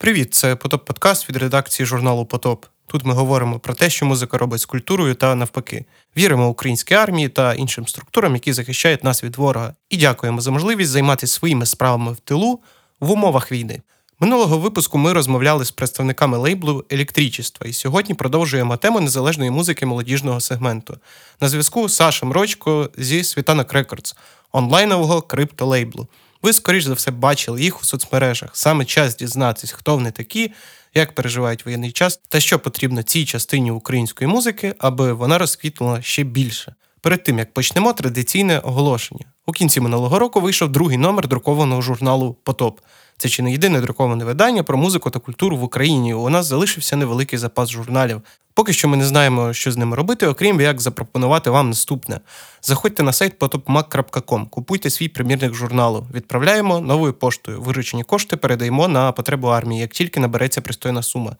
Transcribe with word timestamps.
Привіт, 0.00 0.34
це 0.34 0.56
Потоп 0.56 0.84
Подкаст 0.84 1.28
від 1.28 1.36
редакції 1.36 1.86
журналу 1.86 2.24
Потоп. 2.24 2.64
Тут 2.86 3.04
ми 3.04 3.14
говоримо 3.14 3.58
про 3.58 3.74
те, 3.74 3.90
що 3.90 4.06
музика 4.06 4.38
робить 4.38 4.60
з 4.60 4.64
культурою 4.64 5.14
та 5.14 5.34
навпаки. 5.34 5.84
Віримо 6.16 6.48
українській 6.48 6.94
армії 6.94 7.28
та 7.28 7.54
іншим 7.54 7.86
структурам, 7.86 8.34
які 8.34 8.52
захищають 8.52 9.04
нас 9.04 9.24
від 9.24 9.36
ворога, 9.36 9.74
і 9.90 9.96
дякуємо 9.96 10.40
за 10.40 10.50
можливість 10.50 10.90
займатися 10.90 11.34
своїми 11.34 11.66
справами 11.66 12.12
в 12.12 12.16
тилу 12.16 12.60
в 13.00 13.10
умовах 13.10 13.52
війни. 13.52 13.82
Минулого 14.20 14.58
випуску 14.58 14.98
ми 14.98 15.12
розмовляли 15.12 15.64
з 15.64 15.70
представниками 15.70 16.38
лейблу 16.38 16.84
Електричество 16.90 17.66
і 17.66 17.72
сьогодні 17.72 18.14
продовжуємо 18.14 18.76
тему 18.76 19.00
незалежної 19.00 19.50
музики 19.50 19.86
молодіжного 19.86 20.40
сегменту. 20.40 20.98
На 21.40 21.48
зв'язку 21.48 21.88
Саша 21.88 22.26
Мрочко 22.26 22.90
зі 22.98 23.24
Світанок 23.24 23.72
Records, 23.72 24.16
онлайнового 24.52 25.22
криптолейблу. 25.22 26.08
Ви, 26.42 26.52
скоріш 26.52 26.84
за 26.84 26.94
все, 26.94 27.10
бачили 27.10 27.62
їх 27.62 27.82
у 27.82 27.84
соцмережах. 27.84 28.50
Саме 28.52 28.84
час 28.84 29.16
дізнатись, 29.16 29.72
хто 29.72 29.94
вони 29.94 30.10
такі, 30.10 30.52
як 30.94 31.14
переживають 31.14 31.64
воєнний 31.64 31.92
час 31.92 32.20
та 32.28 32.40
що 32.40 32.58
потрібно 32.58 33.02
цій 33.02 33.24
частині 33.24 33.70
української 33.70 34.28
музики, 34.28 34.74
аби 34.78 35.12
вона 35.12 35.38
розквітнула 35.38 36.02
ще 36.02 36.22
більше. 36.22 36.74
Перед 37.00 37.22
тим 37.22 37.38
як 37.38 37.54
почнемо 37.54 37.92
традиційне 37.92 38.58
оголошення. 38.58 39.24
У 39.46 39.52
кінці 39.52 39.80
минулого 39.80 40.18
року 40.18 40.40
вийшов 40.40 40.68
другий 40.68 40.98
номер 40.98 41.28
друкованого 41.28 41.82
журналу 41.82 42.36
Потоп. 42.42 42.80
Це 43.16 43.28
чи 43.28 43.42
не 43.42 43.52
єдине 43.52 43.80
друковане 43.80 44.24
видання 44.24 44.62
про 44.62 44.78
музику 44.78 45.10
та 45.10 45.18
культуру 45.18 45.56
в 45.56 45.62
Україні. 45.62 46.14
У 46.14 46.28
нас 46.28 46.46
залишився 46.46 46.96
невеликий 46.96 47.38
запас 47.38 47.70
журналів. 47.70 48.22
Поки 48.54 48.72
що 48.72 48.88
ми 48.88 48.96
не 48.96 49.04
знаємо, 49.04 49.52
що 49.52 49.72
з 49.72 49.76
ними 49.76 49.96
робити, 49.96 50.26
окрім 50.26 50.60
як 50.60 50.80
запропонувати 50.80 51.50
вам 51.50 51.68
наступне. 51.68 52.20
Заходьте 52.62 53.02
на 53.02 53.12
сайт 53.12 53.38
potopmac.com, 53.38 54.48
купуйте 54.48 54.90
свій 54.90 55.08
примірник 55.08 55.54
журналу, 55.54 56.06
відправляємо 56.14 56.80
новою 56.80 57.12
поштою. 57.12 57.60
Виручені 57.60 58.04
кошти 58.04 58.36
передаємо 58.36 58.88
на 58.88 59.12
потребу 59.12 59.48
армії, 59.48 59.80
як 59.80 59.90
тільки 59.90 60.20
набереться 60.20 60.60
пристойна 60.60 61.02
сума. 61.02 61.36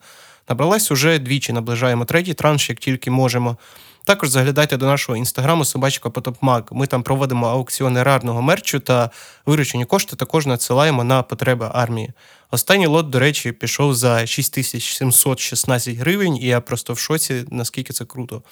Набралась 0.49 0.91
уже 0.91 1.19
двічі, 1.19 1.53
наближаємо 1.53 2.05
третій 2.05 2.33
транш, 2.33 2.69
як 2.69 2.79
тільки 2.79 3.11
можемо. 3.11 3.57
Також 4.03 4.29
заглядайте 4.29 4.77
до 4.77 4.85
нашого 4.85 5.17
інстаграму 5.17 5.65
собачка 5.65 6.09
Потопмаг. 6.09 6.63
Ми 6.71 6.87
там 6.87 7.03
проводимо 7.03 7.47
аукціони 7.47 8.03
рарного 8.03 8.41
мерчу 8.41 8.79
та 8.79 9.09
виручені 9.45 9.85
кошти 9.85 10.15
також 10.15 10.45
надсилаємо 10.45 11.03
на 11.03 11.23
потреби 11.23 11.69
армії. 11.73 12.11
Останній 12.51 12.87
лот, 12.87 13.09
до 13.09 13.19
речі, 13.19 13.51
пішов 13.51 13.95
за 13.95 14.25
6716 14.25 15.97
гривень, 15.97 16.37
і 16.37 16.45
я 16.45 16.61
просто 16.61 16.93
в 16.93 16.99
шоці, 16.99 17.45
наскільки 17.51 17.93
це 17.93 18.05
круто. 18.05 18.43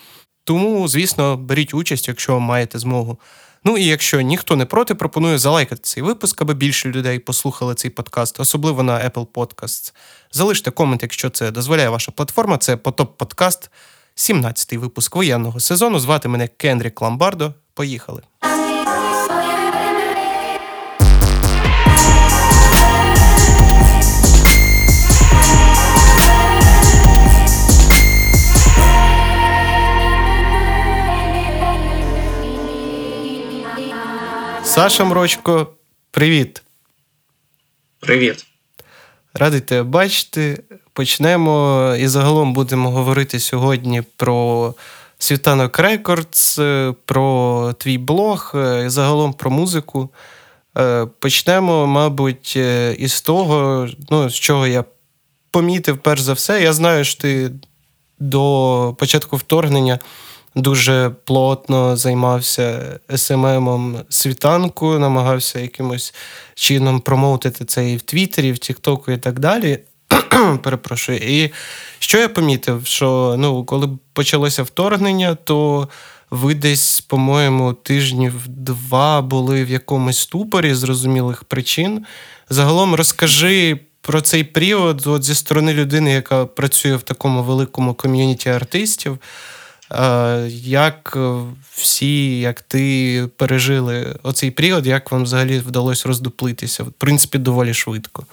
Тому, 0.44 0.88
звісно, 0.88 1.38
беріть 1.38 1.74
участь, 1.74 2.08
якщо 2.08 2.40
маєте 2.40 2.80
змогу. 2.80 3.20
Ну 3.64 3.78
і 3.78 3.86
якщо 3.86 4.22
ніхто 4.22 4.56
не 4.56 4.66
проти, 4.66 4.96
пропоную 4.96 5.38
залайкати 5.38 5.82
цей 5.82 6.04
випуск, 6.04 6.42
аби 6.42 6.54
більше 6.54 6.90
людей 6.90 7.20
послухали 7.20 7.76
цей 7.76 7.92
подкаст, 7.92 8.40
особливо 8.40 8.84
на 8.84 9.10
Apple 9.10 9.28
Podcasts. 9.28 9.94
Залиште 10.32 10.72
комент, 10.72 11.02
якщо 11.02 11.30
це 11.30 11.52
дозволяє 11.52 11.90
ваша 11.90 12.12
платформа. 12.12 12.58
Це 12.58 12.78
Потоп 12.78 13.18
Подкаст. 13.18 13.70
17-й 14.20 14.78
випуск 14.78 15.16
воєнного 15.16 15.60
сезону. 15.60 16.00
Звати 16.00 16.28
мене 16.30 16.48
Кенрік 16.48 17.02
Ламбардо. 17.02 17.54
Поїхали. 17.74 18.22
Саша 34.64 35.06
Мрочко, 35.06 35.68
привіт. 36.12 36.64
Привіт. 38.00 38.49
Радий 39.40 39.60
тебе 39.60 39.84
бачити. 39.84 40.64
Почнемо 40.94 41.96
і 42.00 42.08
загалом 42.08 42.54
будемо 42.54 42.92
говорити 42.92 43.40
сьогодні 43.40 44.02
про 44.16 44.74
Світанок 45.20 45.80
Рекордс, 45.80 46.60
про 47.06 47.74
твій 47.80 47.98
блог, 47.98 48.56
і 48.86 48.90
загалом 48.90 49.34
про 49.34 49.52
музику. 49.52 50.10
Е, 50.78 51.08
почнемо, 51.20 51.88
мабуть, 51.88 52.54
е, 52.58 52.96
із 53.00 53.22
того, 53.22 53.88
ну, 54.10 54.30
з 54.30 54.34
чого 54.36 54.68
я 54.68 54.84
помітив 55.52 55.98
перш 55.98 56.22
за 56.22 56.34
все. 56.34 56.62
Я 56.62 56.74
знаю, 56.74 57.04
що 57.04 57.22
ти 57.22 57.52
до 58.20 58.96
початку 59.00 59.38
вторгнення 59.38 60.00
дуже 60.56 61.12
плотно 61.26 61.98
займався 61.98 63.00
СММом 63.16 63.98
світанку, 64.10 65.00
намагався 65.00 65.60
якимось 65.60 66.14
чином 66.56 67.00
промоутити 67.00 67.66
це 67.66 67.92
і 67.92 67.98
в 67.98 68.02
Твіттері, 68.02 68.48
і 68.48 68.52
в 68.52 68.58
Тіктоку, 68.58 69.12
і 69.12 69.18
так 69.18 69.40
далі. 69.40 69.80
Перепрошую. 70.64 71.18
І 71.18 71.52
що 72.00 72.18
я 72.18 72.30
помітив, 72.30 72.82
що 72.86 73.36
ну, 73.38 73.66
коли 73.66 73.90
почалося 74.14 74.64
вторгнення, 74.64 75.36
то 75.36 75.88
ви 76.32 76.54
десь, 76.56 77.02
по-моєму, 77.02 77.74
тижнів 77.74 78.48
два 78.48 79.22
були 79.22 79.64
в 79.64 79.70
якомусь 79.70 80.20
ступорі 80.20 80.74
зрозумілих 80.74 81.44
причин. 81.44 82.06
Загалом 82.50 82.96
розкажи 82.96 83.80
про 84.02 84.22
цей 84.22 84.44
період 84.44 85.08
от 85.08 85.24
зі 85.24 85.36
сторони 85.36 85.74
людини, 85.74 86.12
яка 86.12 86.46
працює 86.46 86.96
в 86.96 87.02
такому 87.02 87.44
великому 87.44 87.94
ком'юніті 87.94 88.50
артистів. 88.50 89.18
Як 90.64 91.18
всі, 91.72 92.40
як 92.40 92.62
ти 92.62 93.28
пережили 93.38 94.16
оцей 94.24 94.52
період, 94.52 94.88
як 94.88 95.12
вам 95.12 95.24
взагалі 95.24 95.60
вдалося 95.60 96.08
роздуплитися? 96.08 96.84
В 96.84 96.92
принципі, 96.92 97.38
доволі 97.38 97.74
швидко. 97.74 98.26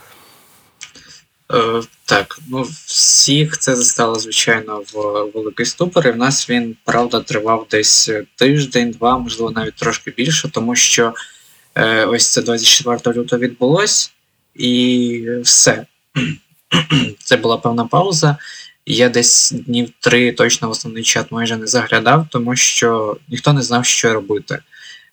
Е, 1.52 1.82
Так, 2.04 2.38
ну 2.48 2.62
всіх 2.86 3.58
це 3.58 3.76
застало, 3.76 4.18
звичайно, 4.18 4.82
в 4.92 4.96
великий 5.34 5.66
ступор. 5.66 6.06
І 6.06 6.10
в 6.10 6.16
нас 6.16 6.50
він, 6.50 6.76
правда, 6.84 7.20
тривав 7.20 7.66
десь 7.70 8.10
тиждень-два, 8.36 9.18
можливо, 9.18 9.50
навіть 9.50 9.74
трошки 9.74 10.10
більше, 10.10 10.48
тому 10.48 10.76
що 10.76 11.14
е, 11.74 12.04
ось 12.04 12.32
це 12.32 12.42
24 12.42 13.16
лютого 13.16 13.42
відбулось, 13.42 14.12
і 14.54 15.28
все. 15.42 15.86
Це 17.24 17.36
була 17.36 17.56
певна 17.56 17.84
пауза. 17.84 18.36
Я 18.86 19.08
десь 19.08 19.50
днів 19.50 19.88
три 20.00 20.32
точно 20.32 20.68
в 20.68 20.70
основний 20.70 21.02
чат 21.02 21.32
майже 21.32 21.56
не 21.56 21.66
заглядав, 21.66 22.26
тому 22.30 22.56
що 22.56 23.16
ніхто 23.28 23.52
не 23.52 23.62
знав, 23.62 23.84
що 23.84 24.14
робити. 24.14 24.58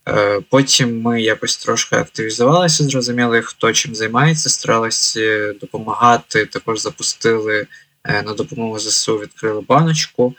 Е, 0.10 0.42
потім 0.50 1.02
ми 1.02 1.22
якось 1.22 1.58
трошки 1.58 1.96
активізувалися, 1.96 2.84
зрозуміли, 2.84 3.42
хто 3.42 3.74
чим 3.74 3.96
займається, 3.96 4.50
старалися 4.50 5.54
допомагати. 5.54 6.46
Також 6.46 6.80
запустили 6.80 7.68
е, 8.04 8.24
на 8.24 8.34
допомогу 8.34 8.80
ЗСУ, 8.80 9.20
відкрили 9.20 9.62
баночку. 9.62 10.36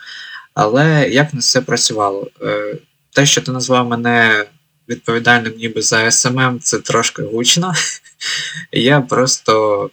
Але 0.55 1.09
як 1.09 1.35
на 1.35 1.41
це 1.41 1.61
працювало? 1.61 2.31
Е, 2.43 2.77
те, 3.11 3.27
що 3.27 3.41
ти 3.41 3.53
назвав 3.53 3.89
мене 3.89 4.47
відповідальним 4.89 5.53
ніби 5.57 5.83
за 5.83 6.11
SMM, 6.11 6.61
це 6.61 6.79
трошки 6.79 7.23
гучно. 7.23 7.75
Я 8.73 9.01
просто 9.01 9.91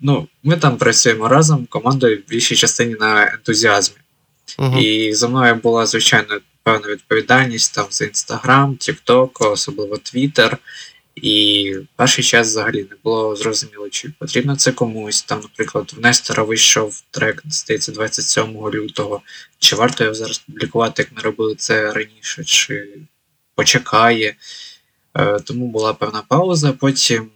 ну, 0.00 0.28
ми 0.42 0.56
там 0.56 0.76
працюємо 0.76 1.28
разом 1.28 1.66
командою 1.66 2.22
в 2.26 2.30
більшій 2.30 2.56
частині 2.56 2.96
на 3.00 3.26
ентузіазмі. 3.26 3.96
Uh-huh. 4.58 4.78
І 4.78 5.14
за 5.14 5.28
мною 5.28 5.54
була 5.54 5.86
звичайно 5.86 6.40
певна 6.62 6.88
відповідальність 6.88 7.74
там 7.74 7.86
за 7.90 8.04
Інстаграм, 8.04 8.76
Тікток, 8.76 9.40
особливо 9.40 9.96
Твіттер. 9.96 10.58
І 11.16 11.74
перший 11.96 12.24
час 12.24 12.48
взагалі 12.48 12.86
не 12.90 12.96
було 13.04 13.36
зрозуміло, 13.36 13.88
чи 13.88 14.12
потрібно 14.18 14.56
це 14.56 14.72
комусь. 14.72 15.22
Там, 15.22 15.40
наприклад, 15.40 15.92
в 15.96 16.00
Нестора 16.00 16.42
вийшов 16.42 17.02
трек, 17.10 17.42
здається, 17.44 17.92
27 17.92 18.70
лютого. 18.70 19.22
Чи 19.58 19.76
варто 19.76 20.04
його 20.04 20.14
зараз 20.14 20.38
публікувати, 20.38 21.02
як 21.02 21.12
ми 21.16 21.22
робили 21.22 21.54
це 21.54 21.92
раніше, 21.92 22.44
чи 22.44 22.88
почекає. 23.54 24.36
Е, 25.18 25.40
тому 25.40 25.66
була 25.66 25.94
певна 25.94 26.22
пауза. 26.28 26.72
Потім 26.72 27.30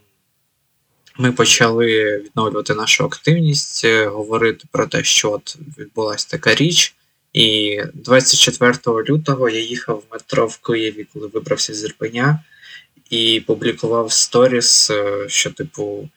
ми 1.19 1.33
почали 1.33 2.19
відновлювати 2.25 2.75
нашу 2.75 3.05
активність, 3.05 3.85
е, 3.85 4.07
говорити 4.07 4.65
про 4.73 4.87
те, 4.87 5.05
що 5.05 5.33
от 5.33 5.57
відбулася 5.79 6.27
така 6.31 6.55
річ. 6.55 6.95
І 7.33 7.81
24 7.95 9.05
лютого 9.09 9.49
я 9.49 9.61
їхав 9.61 9.97
в 9.97 10.13
метро 10.13 10.47
в 10.47 10.59
Києві, 10.59 11.07
коли 11.13 11.27
вибрався 11.27 11.75
з 11.75 11.85
Ірпеня, 11.85 12.45
і 13.11 13.43
публікував 13.47 14.13
сторіс, 14.13 14.91
е, 14.91 15.25
що, 15.29 15.51
типу, 15.51 16.09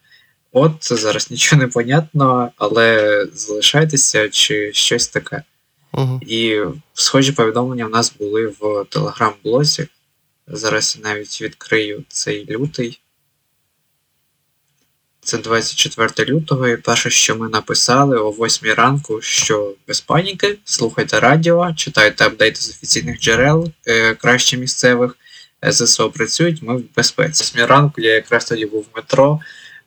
от 0.52 0.72
зараз 0.82 1.32
нічого 1.32 1.62
не 1.62 1.68
понятно, 1.68 2.52
але 2.58 3.28
залишайтеся 3.34 4.30
чи 4.30 4.74
щось 4.74 5.08
таке. 5.08 5.44
Угу. 5.94 6.22
І 6.28 6.60
схожі 6.94 7.32
повідомлення 7.32 7.86
в 7.86 7.90
нас 7.90 8.14
були 8.20 8.48
в 8.48 8.86
телеграм-блозі. 8.90 9.88
Зараз 10.48 11.00
я 11.04 11.10
навіть 11.10 11.42
відкрию 11.42 12.04
цей 12.08 12.46
лютий. 12.52 13.00
Це 15.24 15.38
24 15.38 16.32
лютого, 16.32 16.68
і 16.68 16.78
перше, 16.78 17.10
що 17.10 17.36
ми 17.36 17.50
написали 17.50 18.18
о 18.18 18.32
8 18.32 18.74
ранку, 18.74 19.22
що 19.22 19.74
без 19.88 20.02
паніки, 20.02 20.58
слухайте 20.66 21.20
радіо, 21.20 21.74
читайте 21.76 22.26
апдейти 22.26 22.62
з 22.62 22.70
офіційних 22.70 23.20
джерел, 23.20 23.72
е, 23.88 24.16
краще 24.16 24.58
місцевих, 24.58 25.18
ЗСО 25.72 26.10
працюють, 26.10 26.62
ми 26.62 26.78
в 26.78 26.84
безпеці. 26.96 27.44
З 27.44 27.56
ранку 27.56 28.02
я 28.02 28.14
якраз 28.14 28.46
тоді 28.46 28.66
був 28.66 28.82
в 28.82 28.98
метро. 28.98 29.40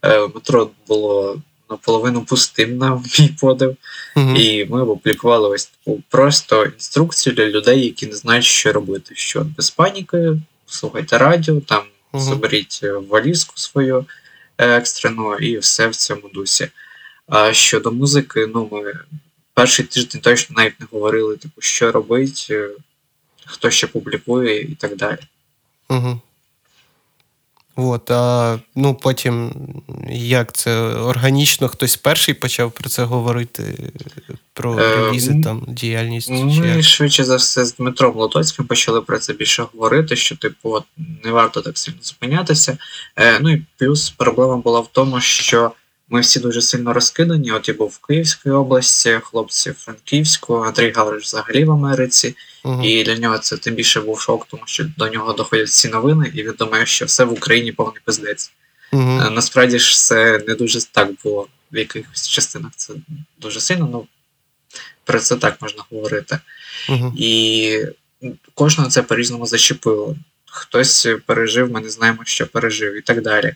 Е, 0.02 0.20
метро 0.34 0.70
було 0.88 1.42
наполовину 1.70 2.24
пустим 2.24 2.78
на 2.78 3.02
мій 3.18 3.28
подив. 3.40 3.76
Угу. 4.16 4.36
І 4.36 4.64
ми 4.64 4.82
опублікували 4.82 5.48
ось 5.48 5.66
таку 5.66 6.02
просто 6.08 6.64
інструкцію 6.64 7.34
для 7.34 7.46
людей, 7.46 7.84
які 7.84 8.06
не 8.06 8.16
знають, 8.16 8.44
що 8.44 8.72
робити. 8.72 9.14
Що 9.14 9.46
без 9.56 9.70
паніки, 9.70 10.32
слухайте 10.66 11.18
радіо, 11.18 11.60
там 11.60 11.82
заберіть 12.14 12.80
е, 12.82 12.92
валізку 12.92 13.52
свою 13.56 14.06
е, 14.58 14.76
екстрену 14.76 15.34
і 15.34 15.58
все 15.58 15.88
в 15.88 15.96
цьому 15.96 16.28
дусі. 16.28 16.68
А 17.28 17.52
щодо 17.52 17.92
музики, 17.92 18.46
ну 18.54 18.68
ми 18.72 18.94
перший 19.54 19.84
тиждень 19.84 20.20
точно 20.20 20.54
навіть 20.58 20.80
не 20.80 20.86
говорили, 20.92 21.36
типу, 21.36 21.60
що 21.60 21.92
робить, 21.92 22.46
е, 22.50 22.70
хто 23.44 23.70
ще 23.70 23.86
публікує 23.86 24.60
і 24.60 24.74
так 24.74 24.96
далі. 24.96 25.18
Угу. 25.88 26.20
От, 27.76 28.10
а 28.10 28.58
ну 28.74 28.94
потім 28.94 29.52
як 30.10 30.52
це 30.52 30.80
органічно 30.80 31.68
хтось 31.68 31.96
перший 31.96 32.34
почав 32.34 32.72
про 32.72 32.88
це 32.88 33.04
говорити, 33.04 33.92
про 34.52 34.78
Е, 34.78 34.96
релізи, 34.96 35.32
е, 35.32 35.42
там, 35.44 35.62
діяльність 35.68 36.30
Ми 36.30 36.68
як? 36.68 36.82
швидше 36.82 37.24
за 37.24 37.36
все 37.36 37.64
з 37.64 37.74
Дмитром 37.74 38.16
Лотоцьким 38.16 38.66
почали 38.66 39.00
про 39.00 39.18
це 39.18 39.32
більше 39.32 39.64
говорити, 39.72 40.16
що 40.16 40.36
типу 40.36 40.70
от, 40.70 40.84
не 41.24 41.30
варто 41.30 41.60
так 41.60 41.78
сильно 41.78 41.98
зупинятися. 42.02 42.78
Е, 43.16 43.38
ну 43.40 43.50
і 43.50 43.62
плюс 43.78 44.10
проблема 44.10 44.56
була 44.56 44.80
в 44.80 44.88
тому, 44.92 45.20
що 45.20 45.72
ми 46.08 46.20
всі 46.20 46.40
дуже 46.40 46.62
сильно 46.62 46.92
розкидані. 46.92 47.52
От 47.52 47.68
я 47.68 47.74
був 47.74 47.88
в 47.88 48.06
Київській 48.06 48.50
області, 48.50 49.20
хлопці 49.22 49.70
в 49.70 49.74
Франківську, 49.74 50.54
Андрій 50.54 50.92
Гавриш 50.96 51.24
взагалі 51.24 51.64
в 51.64 51.70
Америці. 51.70 52.36
Угу. 52.64 52.84
І 52.84 53.04
для 53.04 53.18
нього 53.18 53.38
це 53.38 53.56
тим 53.56 53.74
більше 53.74 54.00
був 54.00 54.20
шок, 54.20 54.46
тому 54.50 54.62
що 54.66 54.84
до 54.98 55.08
нього 55.08 55.32
доходять 55.32 55.68
всі 55.68 55.88
новини, 55.88 56.32
і 56.34 56.42
він 56.42 56.54
думає, 56.58 56.86
що 56.86 57.04
все 57.04 57.24
в 57.24 57.32
Україні 57.32 57.72
повний 57.72 58.00
пиздець. 58.04 58.52
Е, 58.92 58.96
Насправді 59.30 59.78
ж 59.78 59.98
це 59.98 60.44
не 60.48 60.54
дуже 60.54 60.86
так 60.86 61.10
було 61.24 61.48
в 61.72 61.76
якихось 61.76 62.28
частинах. 62.28 62.70
Це 62.76 62.94
дуже 63.40 63.60
сильно, 63.60 63.88
ну 63.92 64.06
про 65.04 65.20
це 65.20 65.36
так 65.36 65.62
можна 65.62 65.82
говорити. 65.90 66.38
Угу. 66.88 67.14
І 67.16 67.80
кожного 68.54 68.90
це 68.90 69.02
по-різному 69.02 69.46
зачепило. 69.46 70.16
Хтось 70.46 71.08
пережив, 71.26 71.70
ми 71.70 71.80
не 71.80 71.90
знаємо, 71.90 72.18
що 72.24 72.46
пережив, 72.46 72.98
і 72.98 73.00
так 73.00 73.22
далі. 73.22 73.54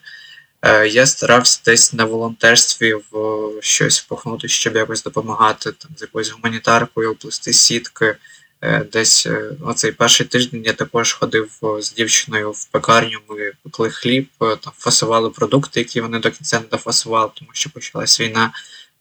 Е, 0.63 0.89
Я 0.89 1.07
старався 1.07 1.61
десь 1.65 1.93
на 1.93 2.05
волонтерстві 2.05 2.95
в 2.95 3.53
щось 3.61 4.01
впахнути, 4.01 4.49
щоб 4.49 4.77
якось 4.77 5.03
допомагати, 5.03 5.73
там, 5.73 5.91
з 5.99 6.03
якоюсь 6.03 6.31
гуманітаркою, 6.31 7.15
плести 7.15 7.53
сітки. 7.53 8.17
Е, 8.61 8.85
Десь 8.93 9.27
е, 9.27 9.51
оцей 9.61 9.93
перший 9.93 10.27
тиждень 10.27 10.63
я 10.65 10.73
також 10.73 11.13
ходив 11.13 11.51
з 11.81 11.93
дівчиною 11.93 12.51
в 12.51 12.65
пекарню, 12.65 13.19
ми 13.29 13.53
пекли 13.63 13.91
хліб, 13.91 14.29
там 14.39 14.73
фасували 14.79 15.31
продукти, 15.31 15.81
які 15.81 16.01
вони 16.01 16.19
до 16.19 16.31
кінця 16.31 16.61
не 16.61 16.67
дофасували, 16.71 17.31
тому 17.35 17.51
що 17.53 17.71
почалась 17.71 18.21
війна. 18.21 18.53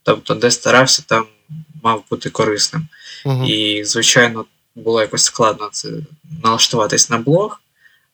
Тобто, 0.04 0.36
де 0.36 0.52
старався, 0.52 1.04
там 1.08 1.26
мав 1.84 2.04
бути 2.10 2.30
корисним. 2.30 2.88
Угу. 3.26 3.46
І, 3.46 3.84
звичайно, 3.84 4.46
було 4.76 5.02
якось 5.02 5.24
складно 5.24 5.70
це 5.72 5.90
налаштуватись 6.44 7.10
на 7.10 7.18
блог, 7.18 7.62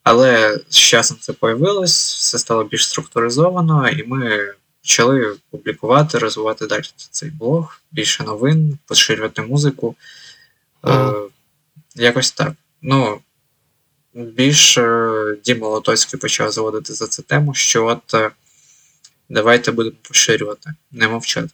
але 0.06 0.58
з 0.68 0.76
часом 0.76 1.16
це 1.20 1.32
появилось, 1.32 2.14
все 2.14 2.38
стало 2.38 2.64
більш 2.64 2.88
структуризовано, 2.88 3.88
і 3.88 4.04
ми 4.04 4.54
почали 4.82 5.36
публікувати, 5.50 6.18
розвивати 6.18 6.66
далі 6.66 6.82
цей 7.10 7.30
блог, 7.30 7.80
більше 7.92 8.24
новин, 8.24 8.78
поширювати 8.86 9.42
музику. 9.42 9.96
Ага. 10.82 11.10
Е, 11.10 11.14
якось 11.94 12.32
так. 12.32 12.52
Ну, 12.82 13.18
більш 14.14 14.78
е, 14.78 15.36
Діма 15.44 15.68
Лотоцький 15.68 16.20
почав 16.20 16.52
заводити 16.52 16.92
за 16.92 17.06
це 17.06 17.22
тему, 17.22 17.54
що 17.54 17.86
от 17.86 18.14
е, 18.14 18.30
давайте 19.28 19.72
будемо 19.72 19.96
поширювати, 20.02 20.74
не 20.92 21.08
мовчати. 21.08 21.50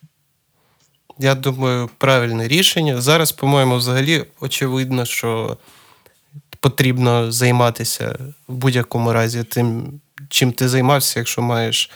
Я 1.19 1.35
думаю, 1.35 1.91
правильне 1.99 2.49
рішення. 2.49 3.01
Зараз, 3.01 3.33
по-моєму, 3.33 3.77
взагалі 3.77 4.25
очевидно, 4.41 5.05
що 5.05 5.57
потрібно 6.63 7.33
займатися 7.33 8.19
в 8.49 8.55
будь-якому 8.55 9.13
разі 9.13 9.45
тим, 9.45 10.01
чим 10.29 10.53
ти 10.53 10.69
займався, 10.69 11.21
якщо 11.21 11.43
маєш 11.43 11.91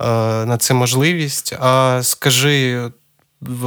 е, 0.00 0.04
на 0.44 0.56
це 0.58 0.74
можливість. 0.74 1.52
А 1.60 2.00
скажи, 2.02 2.90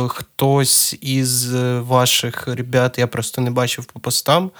хтось 0.08 0.96
із 1.02 1.54
ваших 1.80 2.48
ребят, 2.48 2.98
я 2.98 3.08
просто 3.08 3.42
не 3.42 3.52
бачив 3.52 3.86
по 3.86 4.00
постам, 4.00 4.52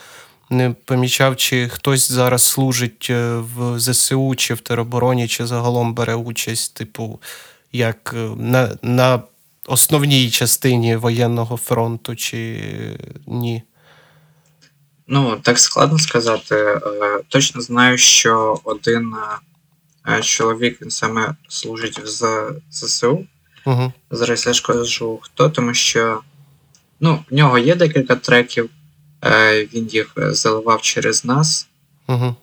не 0.50 0.76
помічав, 0.86 1.36
чи 1.36 1.70
хтось 1.70 2.12
зараз 2.12 2.44
служить 2.44 3.08
е, 3.10 3.36
в 3.36 3.80
ЗСУ, 3.80 4.36
чи 4.36 4.54
в 4.54 4.62
теробороні, 4.62 5.28
чи 5.28 5.46
загалом 5.46 5.94
бере 5.94 6.16
участь, 6.16 6.74
типу, 6.74 7.22
як 7.72 8.14
е, 8.18 8.30
на, 8.38 8.78
на 8.82 9.22
основній 9.68 10.30
частині 10.30 10.96
воєнного 10.96 11.58
фронту, 11.58 12.16
чи 12.16 12.60
ні? 13.28 13.64
Ну, 15.14 15.40
так 15.42 15.60
складно 15.60 16.00
сказати. 16.00 16.56
Е, 16.56 16.80
Точно 17.28 17.62
знаю, 17.62 17.98
що 17.98 18.60
один 18.64 19.14
е, 20.10 20.22
чоловік 20.22 20.82
він 20.82 20.90
саме 20.90 21.36
служить 21.48 22.00
в 22.00 22.08
ЗСУ. 22.72 23.28
Угу. 23.66 23.94
Зараз 24.12 24.48
я 24.48 24.54
ж 24.54 24.64
кажу 24.64 25.20
хто, 25.22 25.50
тому 25.50 25.74
що 25.74 26.22
ну, 27.00 27.26
в 27.30 27.34
нього 27.34 27.58
є 27.58 27.76
декілька 27.76 28.16
треків, 28.16 28.70
е, 29.24 29.66
він 29.66 29.88
їх 29.88 30.14
е, 30.18 30.34
заливав 30.34 30.82
через 30.82 31.26
нас. 31.26 31.68
Угу. 32.08 32.36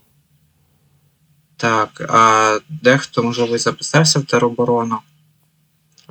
Так, 1.56 2.06
а 2.08 2.58
дехто, 2.69 3.22
можливо, 3.22 3.58
записався 3.58 4.19
в 4.19 4.25
тероборону. 4.25 4.99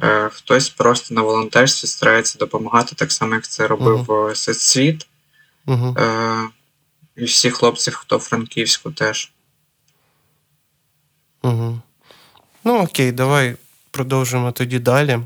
Е, 0.04 0.30
Хтось 0.34 0.70
просто 0.70 1.14
на 1.14 1.22
волонтерстві 1.22 1.88
старається 1.88 2.40
допомагати, 2.40 2.96
так 2.96 3.12
само, 3.12 3.36
як 3.36 3.48
це 3.48 3.68
робив 3.68 4.12
е, 4.12 4.36
Світ. 4.36 5.09
Угу. 5.70 5.96
Е, 6.00 6.50
і 7.16 7.26
всі 7.26 7.50
хлопці, 7.50 7.92
хто 7.92 8.18
в 8.18 8.20
Франківську 8.20 8.92
теж. 8.92 9.32
Угу. 11.44 11.80
Ну, 12.64 12.82
окей, 12.82 13.12
давай 13.12 13.56
продовжимо 13.92 14.52
тоді 14.52 14.80
далі. 14.80 15.20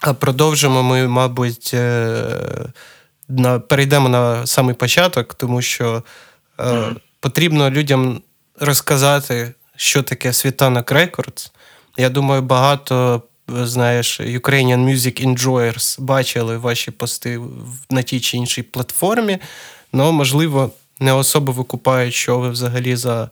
А 0.00 0.14
продовжимо 0.14 0.82
ми, 0.82 1.08
мабуть, 1.08 1.70
е, 1.74 2.68
на, 3.28 3.58
перейдемо 3.58 4.08
на 4.08 4.46
самий 4.46 4.74
початок, 4.74 5.34
тому 5.34 5.62
що 5.62 6.02
е, 6.60 6.94
потрібно 7.20 7.70
людям 7.70 8.20
розказати, 8.60 9.54
що 9.76 10.02
таке 10.02 10.32
Світанок 10.32 10.92
Records. 10.92 11.50
Я 11.96 12.10
думаю, 12.10 12.42
багато, 12.42 13.22
знаєш, 13.48 14.20
Ukrainian 14.20 14.84
Music 14.84 15.26
Enjoyers 15.26 16.00
бачили 16.00 16.56
ваші 16.56 16.90
пости 16.90 17.40
на 17.90 18.02
тій 18.02 18.20
чи 18.20 18.36
іншій 18.36 18.62
платформі, 18.62 19.38
але, 19.92 20.12
можливо, 20.12 20.70
не 21.00 21.12
особо 21.12 21.52
викупають, 21.52 22.14
що 22.14 22.38
ви 22.38 22.50
взагалі 22.50 22.96
за 22.96 23.30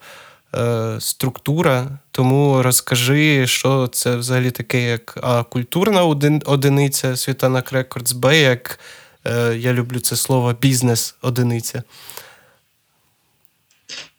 е, 0.54 0.96
структура. 1.00 1.98
Тому 2.10 2.62
розкажи, 2.62 3.46
що 3.46 3.86
це 3.86 4.16
взагалі 4.16 4.50
таке, 4.50 4.80
як 4.82 5.18
А, 5.22 5.42
культурна 5.42 6.04
один, 6.04 6.42
одиниця 6.44 7.16
Світанок 7.16 7.72
Records, 7.72 8.14
Б, 8.14 8.40
як 8.40 8.78
е, 9.26 9.56
я 9.56 9.72
люблю 9.72 10.00
це 10.00 10.16
слово 10.16 10.52
бізнес-одиниця. 10.52 11.82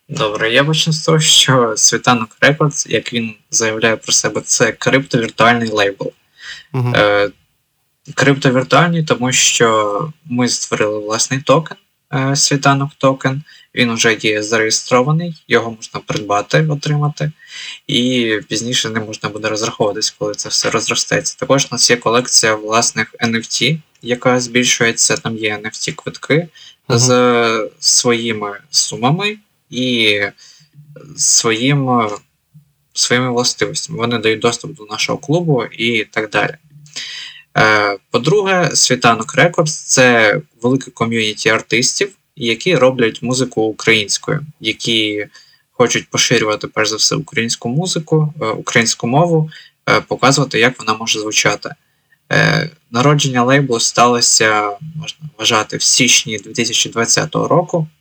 Добре, 0.09 0.53
я 0.53 0.63
почну 0.63 0.93
з 0.93 1.03
того, 1.03 1.19
що 1.19 1.73
Світанок 1.77 2.37
Records, 2.41 2.91
як 2.91 3.13
він 3.13 3.33
заявляє 3.51 3.95
про 3.95 4.13
себе, 4.13 4.41
це 4.41 4.71
криптовіртуальний 4.71 5.69
лейбл. 5.69 6.11
Угу. 6.73 6.93
Е, 6.95 7.29
криптовіртуальний, 8.13 9.03
тому 9.03 9.31
що 9.31 10.09
ми 10.25 10.49
створили 10.49 10.99
власний 10.99 11.39
токен, 11.39 11.77
е, 12.13 12.35
світанок 12.35 12.91
токен. 12.97 13.43
Він 13.75 13.93
вже 13.93 14.13
є 14.13 14.43
зареєстрований, 14.43 15.43
його 15.47 15.71
можна 15.71 15.99
придбати, 15.99 16.67
отримати, 16.69 17.31
і 17.87 18.31
пізніше 18.49 18.89
не 18.89 18.99
можна 18.99 19.29
буде 19.29 19.49
розраховуватись, 19.49 20.11
коли 20.11 20.35
це 20.35 20.49
все 20.49 20.69
розростеться. 20.69 21.35
Також 21.39 21.65
у 21.65 21.67
нас 21.71 21.89
є 21.89 21.97
колекція 21.97 22.55
власних 22.55 23.15
NFT, 23.19 23.79
яка 24.01 24.39
збільшується. 24.39 25.17
Там 25.17 25.37
є 25.37 25.57
NFT-квитки 25.57 26.47
Мгм. 26.87 26.99
з 26.99 27.69
своїми 27.79 28.57
сумами 28.69 29.37
і 29.69 30.21
своїм, 31.17 32.09
своїми 32.93 33.31
властивостями. 33.31 33.99
Вони 33.99 34.17
дають 34.17 34.39
доступ 34.39 34.75
до 34.75 34.85
нашого 34.85 35.17
клубу 35.17 35.63
і 35.63 36.03
так 36.03 36.29
далі. 36.29 36.55
Е, 37.57 37.97
По-друге, 38.11 38.69
Світанок 38.73 39.35
Records 39.35 39.73
це 39.73 40.41
велике 40.61 40.91
ком'юніті 40.91 41.49
артистів, 41.49 42.09
які 42.35 42.75
роблять 42.75 43.21
музику 43.21 43.61
українською, 43.61 44.45
які 44.59 45.27
хочуть 45.71 46.09
поширювати 46.09 46.67
перш 46.67 46.89
за 46.89 46.95
все 46.95 47.15
українську 47.15 47.69
музику, 47.69 48.33
е, 48.41 48.45
українську 48.45 49.07
мову, 49.07 49.49
е, 49.89 50.01
показувати, 50.01 50.59
як 50.59 50.79
вона 50.79 50.93
може 50.93 51.19
звучати. 51.19 51.69
Е, 52.31 52.69
Народження 52.91 53.43
лейблу 53.43 53.79
сталося, 53.79 54.69
можна 54.95 55.19
вважати, 55.37 55.77
в 55.77 55.81
січні 55.81 56.37
2020 56.37 57.47
року, 57.47 57.87
е, 57.91 57.94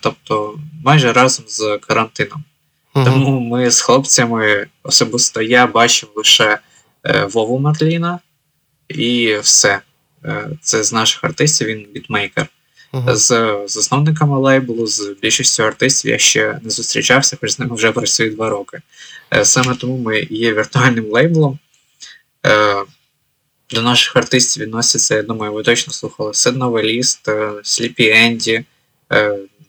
тобто 0.00 0.58
майже 0.84 1.12
разом 1.12 1.44
з 1.48 1.78
карантином. 1.78 2.44
Угу. 2.94 3.04
Тому 3.04 3.40
ми 3.40 3.70
з 3.70 3.80
хлопцями, 3.80 4.66
особисто 4.82 5.42
я 5.42 5.66
бачив 5.66 6.08
лише 6.16 6.58
е, 7.04 7.24
Вову 7.24 7.58
Марліна, 7.58 8.18
і 8.88 9.36
все. 9.42 9.80
Е, 10.24 10.48
це 10.60 10.84
з 10.84 10.92
наших 10.92 11.24
артистів 11.24 11.68
він 11.68 11.86
бітмейкер. 11.94 12.46
Uh-huh. 12.92 13.16
З 13.16 13.58
засновниками 13.66 14.38
лейблу, 14.38 14.86
з 14.86 15.16
більшістю 15.22 15.62
артистів 15.62 16.10
я 16.10 16.18
ще 16.18 16.60
не 16.62 16.70
зустрічався, 16.70 17.36
хоч 17.40 17.50
з 17.50 17.58
ними 17.58 17.74
вже 17.74 17.92
працюю 17.92 18.34
два 18.34 18.48
роки. 18.50 18.80
Е, 19.34 19.44
саме 19.44 19.74
тому 19.74 19.98
ми 19.98 20.20
є 20.30 20.54
віртуальним 20.54 21.06
лейблом. 21.10 21.58
Е, 22.46 22.84
до 23.70 23.82
наших 23.82 24.16
артистів 24.16 24.62
відносяться, 24.62 25.14
я 25.14 25.22
думаю, 25.22 25.52
ви 25.52 25.62
точно 25.62 25.92
слухали 25.92 26.34
Седновеліст, 26.34 27.28
Сліпі 27.62 28.08
Енді, 28.08 28.64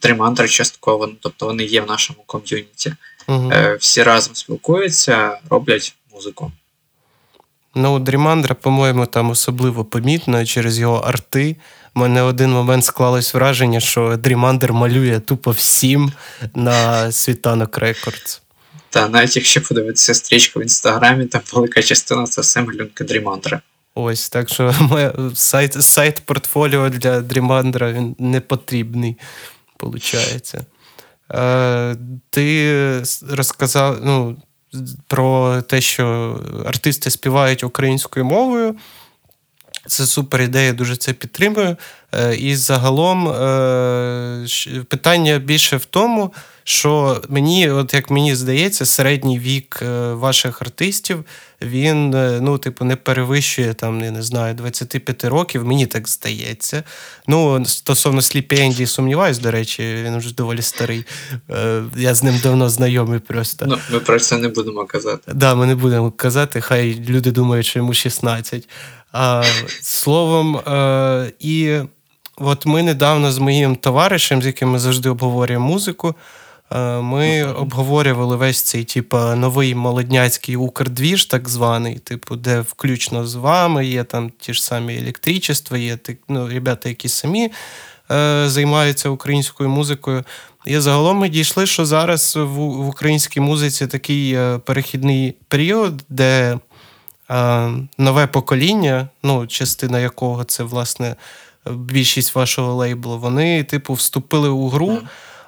Тримантра 0.04 0.48
частково, 0.48 1.08
ну, 1.08 1.14
тобто 1.20 1.46
вони 1.46 1.64
є 1.64 1.82
в 1.82 1.88
нашому 1.88 2.20
ком'юніті. 2.26 2.94
Uh-huh. 3.28 3.78
Всі 3.78 4.04
разом 4.04 4.36
спілкуються, 4.36 5.40
роблять 5.50 5.96
музику. 6.14 6.52
Ну, 7.76 8.00
Дрімандра, 8.00 8.56
по-моєму, 8.56 9.06
там 9.06 9.30
особливо 9.30 9.86
помітно 9.86 10.46
через 10.46 10.80
його 10.80 10.96
арти. 10.96 11.56
У 11.96 12.00
мене 12.00 12.22
один 12.22 12.52
момент 12.52 12.86
склалось 12.86 13.34
враження, 13.34 13.80
що 13.80 14.18
Дрімандер 14.18 14.74
малює 14.74 15.20
тупо 15.20 15.52
всім 15.52 16.12
на 16.56 17.12
світанок 17.12 17.78
Records. 17.78 18.42
Та 18.90 19.10
навіть 19.10 19.36
якщо 19.36 19.62
подивитися 19.62 20.14
стрічку 20.14 20.60
в 20.60 20.64
інстаграмі, 20.64 21.26
там 21.26 21.42
велика 21.54 21.82
частина 21.82 22.24
це 22.24 22.42
все 22.42 22.62
малюнки 22.62 23.04
Дрімандера. 23.04 23.62
Ось, 23.96 24.30
так 24.30 24.50
що 24.50 24.76
моя 24.82 25.14
сайт 25.34 25.74
сайт 25.84 26.22
портфоліо 26.26 26.90
для 26.90 27.22
Дрімандера 27.22 27.92
він 27.92 28.16
не 28.20 28.42
потрібний, 28.42 29.18
виходить. 29.90 30.56
Е, 31.32 31.96
Ти 32.30 33.04
розказав, 33.30 34.00
ну, 34.04 34.38
про 35.08 35.62
те, 35.62 35.82
що 35.82 36.40
артисти 36.66 37.10
співають 37.10 37.64
українською 37.64 38.26
мовою. 38.26 38.76
Це 39.88 40.06
супер 40.06 40.42
ідея, 40.42 40.74
дуже 40.74 40.96
це 40.96 41.14
підтримую. 41.14 41.78
Е, 42.14 42.36
і 42.36 42.56
загалом 42.56 43.28
е, 43.28 44.48
питання 44.88 45.40
більше 45.40 45.78
в 45.78 45.86
тому, 45.86 46.34
що 46.64 47.22
мені, 47.30 47.70
от 47.70 47.94
як 47.94 48.10
мені 48.10 48.36
здається, 48.36 48.86
середній 48.86 49.40
вік 49.40 49.80
е, 49.82 50.14
ваших 50.14 50.62
артистів 50.62 51.26
він 51.62 52.10
ну, 52.44 52.58
типу, 52.58 52.86
не 52.86 52.96
перевищує 52.96 53.74
там, 53.74 54.04
я 54.04 54.12
не 54.12 54.24
знаю, 54.24 54.54
25 54.54 55.26
років, 55.26 55.66
мені 55.66 55.86
так 55.86 56.10
здається. 56.10 56.84
Ну, 57.28 57.66
Стосовно 57.66 58.22
Сліпенді, 58.22 58.86
сумніваюсь, 58.86 59.40
до 59.40 59.52
речі, 59.52 59.96
він 60.04 60.18
вже 60.18 60.36
доволі 60.36 60.62
старий. 60.62 61.06
Я 61.98 62.14
з 62.14 62.24
ним 62.24 62.40
давно 62.44 62.70
знайомий 62.70 63.20
просто. 63.20 63.66
Ну, 63.66 63.78
Ми 63.92 64.00
про 64.00 64.20
це 64.20 64.38
не 64.38 64.48
будемо 64.48 64.86
казати. 64.86 65.22
Так, 65.26 65.36
да, 65.36 65.56
ми 65.56 65.66
не 65.66 65.76
будемо 65.76 66.12
казати, 66.12 66.62
хай 66.62 67.06
люди 67.10 67.32
думають, 67.32 67.66
що 67.66 67.80
йому 67.80 67.94
16. 67.94 68.70
А, 69.12 69.44
Словом, 69.82 70.60
і 71.40 71.80
от 72.38 72.66
ми 72.66 72.84
недавно 72.84 73.32
з 73.32 73.38
моїм 73.38 73.76
товаришем, 73.76 74.42
з 74.42 74.46
яким 74.46 74.70
ми 74.70 74.80
завжди 74.80 75.10
обговорюємо 75.10 75.68
музику, 75.68 76.16
ми 77.02 77.44
обговорювали 77.44 78.36
весь 78.36 78.62
цей 78.62 78.84
типу, 78.84 79.18
новий 79.18 79.76
молодняцький 79.76 80.56
укрдвіж, 80.56 81.26
так 81.26 81.50
званий, 81.50 82.00
типу, 82.00 82.36
де 82.36 82.60
включно 82.62 83.28
з 83.28 83.36
вами 83.36 83.86
є 83.86 84.04
там 84.04 84.32
ті 84.40 84.54
ж 84.54 84.64
самі 84.64 84.98
електричества, 84.98 85.78
є 85.78 85.98
ну, 86.30 86.48
ребята, 86.48 86.90
які 86.90 87.10
самі 87.10 87.52
е, 88.12 88.44
займаються 88.48 89.10
українською 89.10 89.70
музикою. 89.70 90.24
І 90.66 90.80
загалом 90.80 91.18
ми 91.18 91.30
дійшли, 91.30 91.66
що 91.66 91.86
зараз 91.86 92.36
в, 92.36 92.46
в 92.58 92.88
українській 92.88 93.40
музиці 93.40 93.88
такий 93.88 94.34
е, 94.34 94.58
перехідний 94.58 95.36
період, 95.48 96.04
де 96.10 96.60
нове 97.98 98.28
покоління, 98.28 99.08
ну, 99.24 99.48
частина 99.48 100.00
якого 100.00 100.44
це, 100.44 100.64
власне, 100.64 101.16
більшість 101.72 102.36
вашого 102.36 102.74
лейблу, 102.74 103.20
вони, 103.20 103.64
типу, 103.64 103.94
вступили 103.94 104.50
у 104.50 104.70
гру, 104.70 105.00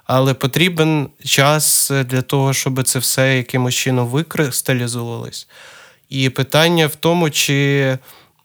але 0.04 0.34
потрібен 0.34 1.10
час 1.24 1.92
для 2.06 2.22
того, 2.22 2.54
щоб 2.54 2.84
це 2.84 3.00
все 3.00 3.38
якимось 3.38 3.76
чином 3.76 4.08
викристалізувалось. 4.08 5.48
І 6.10 6.30
питання 6.30 6.88
в 6.88 6.96
тому, 6.96 7.30
чи 7.30 7.98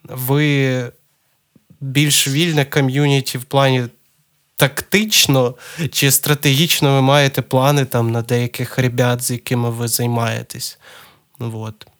ви 0.04 0.92
більш 1.80 2.28
вільне 2.28 2.64
ком'юніті 2.64 3.38
в 3.38 3.44
плані. 3.44 3.84
Тактично 4.56 5.54
чи 5.92 6.10
стратегічно 6.10 6.94
ви 6.94 7.00
маєте 7.00 7.42
плани 7.42 7.84
там 7.84 8.12
на 8.12 8.22
деяких 8.22 8.78
ребят, 8.78 9.22
з 9.22 9.30
якими 9.30 9.70
ви 9.70 9.88
займаєтесь. 9.88 10.78
От. 11.38 11.86
Е, 11.86 11.99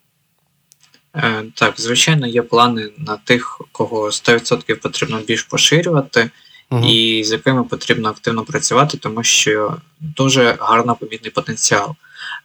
так, 1.53 1.73
звичайно, 1.77 2.27
є 2.27 2.41
плани 2.41 2.89
на 2.97 3.17
тих, 3.17 3.61
кого 3.71 4.05
100% 4.05 4.75
потрібно 4.75 5.19
більш 5.27 5.43
поширювати, 5.43 6.29
угу. 6.69 6.85
і 6.87 7.23
з 7.23 7.31
якими 7.31 7.63
потрібно 7.63 8.09
активно 8.09 8.43
працювати, 8.43 8.97
тому 8.97 9.23
що 9.23 9.77
дуже 9.99 10.57
гарно 10.59 10.95
помітний 10.95 11.31
потенціал. 11.31 11.95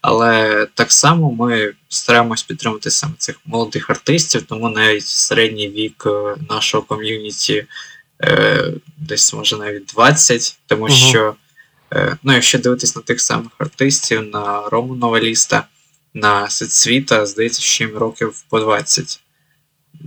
Але 0.00 0.66
так 0.74 0.92
само 0.92 1.32
ми 1.32 1.72
стараємось 1.88 2.42
підтримати 2.42 2.90
саме 2.90 3.12
цих 3.18 3.36
молодих 3.44 3.90
артистів, 3.90 4.42
тому 4.42 4.68
навіть 4.68 5.06
середній 5.06 5.68
вік 5.68 6.04
е, 6.06 6.36
нашого 6.50 6.82
ком'юніті 6.82 7.66
е, 8.22 8.72
десь 8.96 9.34
може 9.34 9.56
навіть 9.56 9.86
20, 9.86 10.58
тому 10.66 10.82
угу. 10.82 10.92
що, 10.92 11.34
е, 11.92 12.16
ну, 12.22 12.32
якщо 12.32 12.58
дивитись 12.58 12.96
на 12.96 13.02
тих 13.02 13.20
самих 13.20 13.52
артистів, 13.58 14.22
на 14.22 14.68
Рому 14.68 14.94
Новеліста 14.94 15.64
на 16.16 16.50
Сецвіта, 16.50 17.26
здається, 17.26 17.62
що 17.62 17.84
їм 17.84 17.96
років 17.96 18.44
по 18.48 18.60
20. 18.60 19.20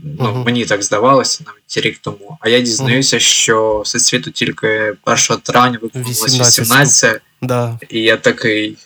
Ну, 0.03 0.25
uh-huh. 0.25 0.45
Мені 0.45 0.65
так 0.65 0.83
здавалося 0.83 1.43
навіть 1.47 1.85
рік 1.85 1.97
тому. 2.01 2.37
А 2.41 2.49
я 2.49 2.59
дізнаюся, 2.59 3.17
uh-huh. 3.17 3.19
що 3.19 3.81
Всесвіту 3.85 4.31
тільки 4.31 4.95
1 5.05 5.37
травня 5.43 5.79
виповнилось 5.81 6.25
18. 6.25 6.59
18 6.59 7.21
да. 7.41 7.79
І 7.89 8.01
я 8.01 8.17
такий 8.17 8.77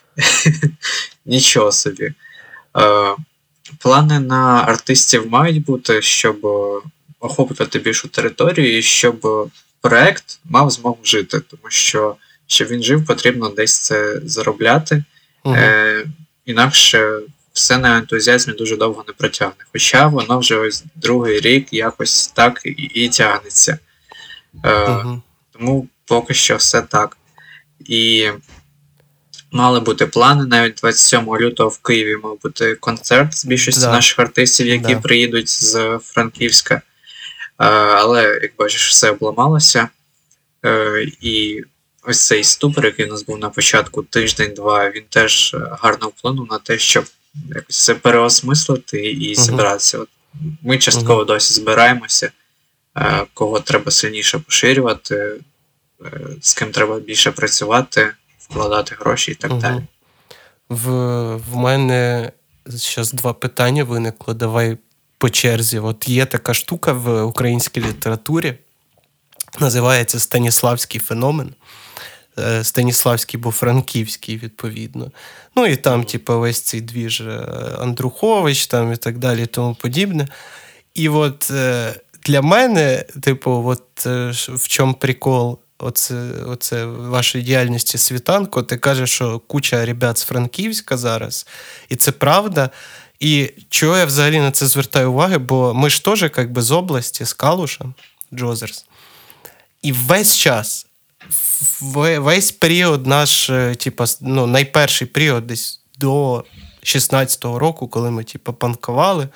нічого 1.25 1.71
собі. 1.71 2.03
Е, 2.05 2.13
Плани 3.79 4.19
на 4.19 4.63
артистів 4.67 5.27
мають 5.29 5.65
бути, 5.65 6.01
щоб 6.01 6.37
охоплювати 7.19 7.79
більшу 7.79 8.07
територію, 8.07 8.77
і 8.77 8.81
щоб 8.81 9.49
проект 9.81 10.39
мав 10.45 10.71
змогу 10.71 10.99
жити, 11.03 11.39
тому 11.39 11.63
що 11.67 12.15
щоб 12.47 12.67
він 12.67 12.83
жив, 12.83 13.05
потрібно 13.05 13.49
десь 13.49 13.79
це 13.79 14.21
заробляти. 14.25 15.03
Uh-huh. 15.45 15.55
Е, 15.55 16.05
Інакше 16.45 17.19
все 17.53 17.77
на 17.77 17.97
ентузіазмі 17.97 18.53
дуже 18.53 18.77
довго 18.77 19.03
не 19.07 19.13
протягне. 19.13 19.65
Хоча 19.71 20.07
воно 20.07 20.39
вже 20.39 20.55
ось 20.55 20.83
другий 20.95 21.39
рік 21.39 21.67
якось 21.73 22.27
так 22.27 22.61
і, 22.65 22.69
і 22.69 23.09
тягнеться. 23.09 23.79
Е, 24.63 24.69
uh 24.69 25.21
Тому 25.51 25.87
поки 26.05 26.33
що 26.33 26.55
все 26.55 26.81
так. 26.81 27.17
І 27.85 28.29
мали 29.51 29.79
бути 29.79 30.05
плани. 30.05 30.45
Навіть 30.45 30.75
27 30.75 31.37
лютого 31.37 31.69
в 31.69 31.77
Києві 31.77 32.17
мав 32.23 32.41
бути 32.41 32.75
концерт 32.75 33.33
з 33.33 33.45
більшості 33.45 33.81
да. 33.81 33.91
наших 33.91 34.19
артистів, 34.19 34.67
які 34.67 34.95
да. 34.95 35.01
приїдуть 35.01 35.49
з 35.49 35.99
Франківська. 36.03 36.75
Е, 36.75 36.81
але, 37.75 38.39
як 38.41 38.51
бачиш, 38.57 38.89
все 38.89 39.11
обламалося. 39.11 39.89
Е, 40.65 41.07
і 41.21 41.63
ось 42.05 42.25
цей 42.25 42.43
ступор, 42.43 42.85
який 42.85 43.05
у 43.05 43.09
нас 43.09 43.23
був 43.23 43.37
на 43.39 43.49
початку 43.49 44.03
тиждень-два, 44.03 44.89
він 44.89 45.03
теж 45.09 45.53
е, 45.53 45.57
гарно 45.81 46.07
вплинув 46.07 46.47
на 46.51 46.59
те, 46.59 46.77
щоб 46.77 47.05
якось 47.55 47.83
це 47.83 47.95
переосмислити 47.95 49.11
і 49.11 49.35
зібратися. 49.35 49.97
От 49.97 50.09
Ми 50.61 50.77
частково 50.77 51.21
uh-huh. 51.21 51.27
досі 51.27 51.53
збираємося, 51.53 52.31
е, 52.97 53.25
кого 53.33 53.59
треба 53.59 53.91
сильніше 53.91 54.39
поширювати, 54.39 55.15
е, 56.05 56.19
з 56.41 56.53
ким 56.53 56.71
треба 56.71 56.99
більше 56.99 57.31
працювати, 57.31 58.13
вкладати 58.39 58.95
гроші 58.99 59.31
і 59.31 59.35
так 59.35 59.51
uh-huh. 59.51 59.59
далі. 59.59 59.81
В, 60.69 60.89
В 61.35 61.55
мене 61.55 62.31
зараз 62.65 63.13
два 63.13 63.33
питання 63.33 63.83
виникло. 63.83 64.33
Давай 64.33 64.77
по 65.17 65.29
черзі. 65.29 65.79
От 65.79 66.09
є 66.09 66.25
така 66.25 66.53
штука 66.53 66.93
в 66.93 67.23
українській 67.23 67.81
літературі, 67.81 68.53
називається 69.59 70.19
Станіславський 70.19 71.01
феномен. 71.01 71.53
Е, 72.39 72.63
Станіславський, 72.63 73.39
бо 73.39 73.51
Франківський, 73.51 74.37
відповідно. 74.37 75.11
Ну 75.55 75.65
і 75.65 75.75
там, 75.75 76.03
типу, 76.03 76.39
весь 76.39 76.61
цей 76.61 76.81
двіж 76.81 77.21
е, 77.21 77.47
Андрухович 77.79 78.67
там 78.67 78.93
і 78.93 78.97
так 78.97 79.17
далі, 79.17 79.43
і 79.43 79.45
тому 79.45 79.75
подібне. 79.75 80.27
І 80.93 81.09
от 81.09 81.51
е, 81.51 81.93
для 82.25 82.41
мене, 82.41 83.05
типу, 83.21 83.63
от 83.65 84.05
в 84.47 84.67
чому 84.67 84.93
прикол 84.93 85.59
оце, 85.79 86.15
оце 86.47 86.85
вашої 86.85 87.43
діяльності 87.43 87.97
світанку, 87.97 88.63
ти 88.63 88.77
кажеш, 88.77 89.09
що 89.09 89.39
куча 89.39 89.85
ребят 89.85 90.17
з 90.17 90.23
Франківська 90.23 90.97
зараз, 90.97 91.47
і 91.89 91.95
це 91.95 92.11
правда. 92.11 92.69
І 93.19 93.51
чого 93.69 93.97
я 93.97 94.05
взагалі 94.05 94.39
на 94.39 94.51
це 94.51 94.67
звертаю 94.67 95.11
увагу, 95.11 95.39
бо 95.39 95.73
ми 95.73 95.89
ж 95.89 96.05
теж 96.05 96.21
як 96.21 96.51
би, 96.51 96.61
з 96.61 96.71
області, 96.71 97.25
з 97.25 97.33
Калуша, 97.33 97.85
Джозерс. 98.33 98.85
І 99.81 99.91
весь 99.91 100.37
час 100.37 100.87
весь 101.81 102.51
період 102.51 103.07
наш, 103.07 103.49
е, 103.49 103.75
типу, 103.75 104.03
ну, 104.21 104.47
найперший 104.47 105.07
період 105.07 105.47
десь 105.47 105.81
до 105.97 106.43
16-го 106.83 107.59
року, 107.59 107.87
коли 107.87 108.11
ми 108.11 108.23
типу, 108.23 108.53
панкували, 108.53 109.27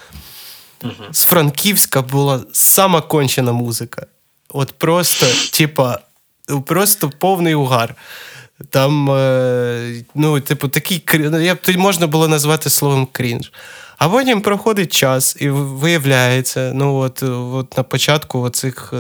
З 1.12 1.24
Франківська 1.24 2.02
була 2.02 2.42
сама 2.54 3.02
кончена 3.02 3.52
музика. 3.52 4.06
От 4.50 4.72
просто, 4.72 5.26
типа, 5.54 6.00
просто 6.66 7.10
повний 7.10 7.56
угар. 7.56 7.96
Там, 8.70 9.12
е, 9.12 10.04
ну, 10.16 10.40
типу, 10.40 10.68
такий 10.68 11.04
ну, 11.14 11.40
я 11.40 11.56
б 11.56 11.60
можна 11.78 12.08
було 12.08 12.28
назвати 12.28 12.70
словом 12.70 13.08
крінж. 13.12 13.52
А 13.98 14.10
потім 14.10 14.42
проходить 14.42 14.94
час, 14.94 15.38
і 15.40 15.50
виявляється, 15.50 16.72
ну 16.76 16.96
от 16.96 17.24
от 17.24 17.78
на 17.78 17.84
початку 17.84 18.40
оцих, 18.40 18.94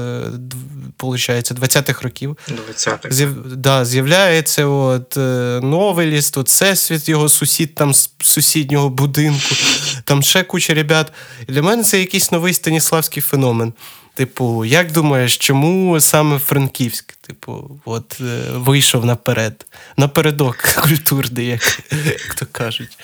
виходить, 0.99 1.51
20-х 1.51 2.01
років 2.01 2.37
20-х. 2.49 3.11
З'яв, 3.11 3.29
да, 3.55 3.85
з'являється 3.85 4.65
от 4.65 5.15
Новеліс, 5.15 5.63
новеліст, 5.63 6.37
от 6.37 6.47
всесвіт 6.47 7.09
його 7.09 7.29
сусід 7.29 7.75
там 7.75 7.93
з 7.93 8.09
сусіднього 8.19 8.89
будинку, 8.89 9.55
там 10.03 10.23
ще 10.23 10.43
куча 10.43 10.73
ребят. 10.73 11.13
І 11.47 11.51
для 11.51 11.61
мене 11.61 11.83
це 11.83 11.99
якийсь 11.99 12.31
новий 12.31 12.53
станіславський 12.53 13.23
феномен. 13.23 13.73
Типу, 14.17 14.65
як 14.65 14.91
думаєш, 14.91 15.37
чому 15.37 15.99
саме 15.99 16.39
Франківськ? 16.39 17.13
Типу, 17.13 17.81
от 17.85 18.17
е, 18.21 18.41
вийшов 18.51 19.05
наперед, 19.05 19.65
напередок 19.97 20.57
культурний, 20.83 21.47
як, 21.47 21.79
як 22.05 22.35
то 22.35 22.45
кажуть. 22.51 22.97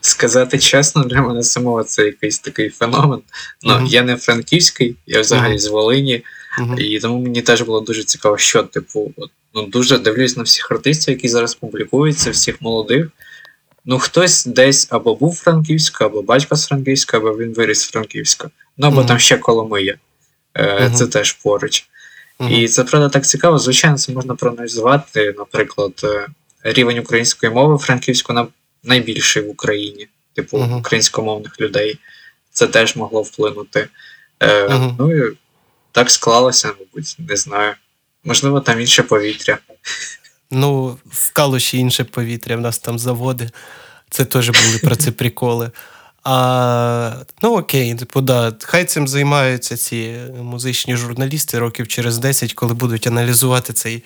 Сказати 0.00 0.58
чесно, 0.58 1.04
для 1.04 1.22
мене 1.22 1.42
самого 1.42 1.84
це 1.84 2.04
якийсь 2.04 2.38
такий 2.38 2.70
феномен. 2.70 3.20
Ну, 3.62 3.72
uh-huh. 3.72 3.86
Я 3.86 4.02
не 4.02 4.16
франківський, 4.16 4.96
я 5.06 5.20
взагалі 5.20 5.54
uh-huh. 5.54 5.58
з 5.58 5.66
Волині, 5.66 6.24
uh-huh. 6.60 6.78
і 6.80 7.00
тому 7.00 7.22
мені 7.22 7.42
теж 7.42 7.62
було 7.62 7.80
дуже 7.80 8.04
цікаво, 8.04 8.38
що, 8.38 8.62
типу, 8.62 9.12
от, 9.16 9.30
ну, 9.54 9.66
дуже 9.66 9.98
дивлюсь 9.98 10.36
на 10.36 10.42
всіх 10.42 10.70
артистів, 10.70 11.14
які 11.14 11.28
зараз 11.28 11.54
публікуються, 11.54 12.30
всіх 12.30 12.60
молодих. 12.62 13.08
Ну, 13.84 13.98
хтось 13.98 14.46
десь 14.46 14.88
або 14.90 15.14
був 15.14 15.36
Франківська, 15.36 16.06
або 16.06 16.22
батько 16.22 16.56
з 16.56 16.66
Франківська, 16.66 17.16
або 17.16 17.36
він 17.36 17.54
виріс 17.54 17.80
з 17.80 17.90
Франківська. 17.90 18.50
Ну, 18.78 18.86
або 18.86 19.04
там 19.04 19.18
ще 19.18 19.36
Коломия. 19.36 19.98
Uh-huh. 20.58 20.94
Це 20.94 21.06
теж 21.06 21.32
поруч. 21.32 21.88
Uh-huh. 22.38 22.50
І 22.50 22.68
це 22.68 22.84
правда 22.84 23.08
так 23.08 23.26
цікаво. 23.26 23.58
Звичайно, 23.58 23.98
це 23.98 24.12
можна 24.12 24.34
проаналізувати, 24.34 25.34
наприклад, 25.38 25.92
е, 26.04 26.26
рівень 26.62 26.98
української 26.98 27.52
мови 27.52 27.78
франківську 27.78 28.48
найбільший 28.84 29.42
в 29.42 29.50
Україні, 29.50 30.08
типу 30.34 30.58
uh-huh. 30.58 30.78
українськомовних 30.78 31.60
людей. 31.60 31.98
Це 32.50 32.66
теж 32.66 32.96
могло 32.96 33.22
вплинути. 33.22 33.88
Е, 34.42 34.92
Ну 34.98 35.16
і 35.16 35.36
так 35.92 36.10
склалося, 36.10 36.68
мабуть, 36.68 37.16
не 37.18 37.36
знаю. 37.36 37.74
Можливо, 38.24 38.60
там 38.60 38.80
інше 38.80 39.02
повітря. 39.02 39.58
Ну, 40.50 40.98
в 41.06 41.32
Калуші 41.32 41.78
інше 41.78 42.04
повітря, 42.04 42.56
в 42.56 42.60
нас 42.60 42.78
там 42.78 42.98
заводи. 42.98 43.50
Це 44.10 44.24
теж 44.24 44.48
були 44.50 44.78
про 44.82 44.96
це 44.96 45.12
приколи. 45.12 45.70
А, 46.30 47.24
Ну 47.42 47.56
окей, 47.56 47.94
типу, 47.94 48.20
да, 48.20 48.52
хай 48.62 48.84
цим 48.84 49.08
займаються 49.08 49.76
ці 49.76 50.14
музичні 50.42 50.96
журналісти 50.96 51.58
років 51.58 51.88
через 51.88 52.18
10, 52.18 52.52
коли 52.52 52.74
будуть 52.74 53.06
аналізувати 53.06 53.72
цей 53.72 54.02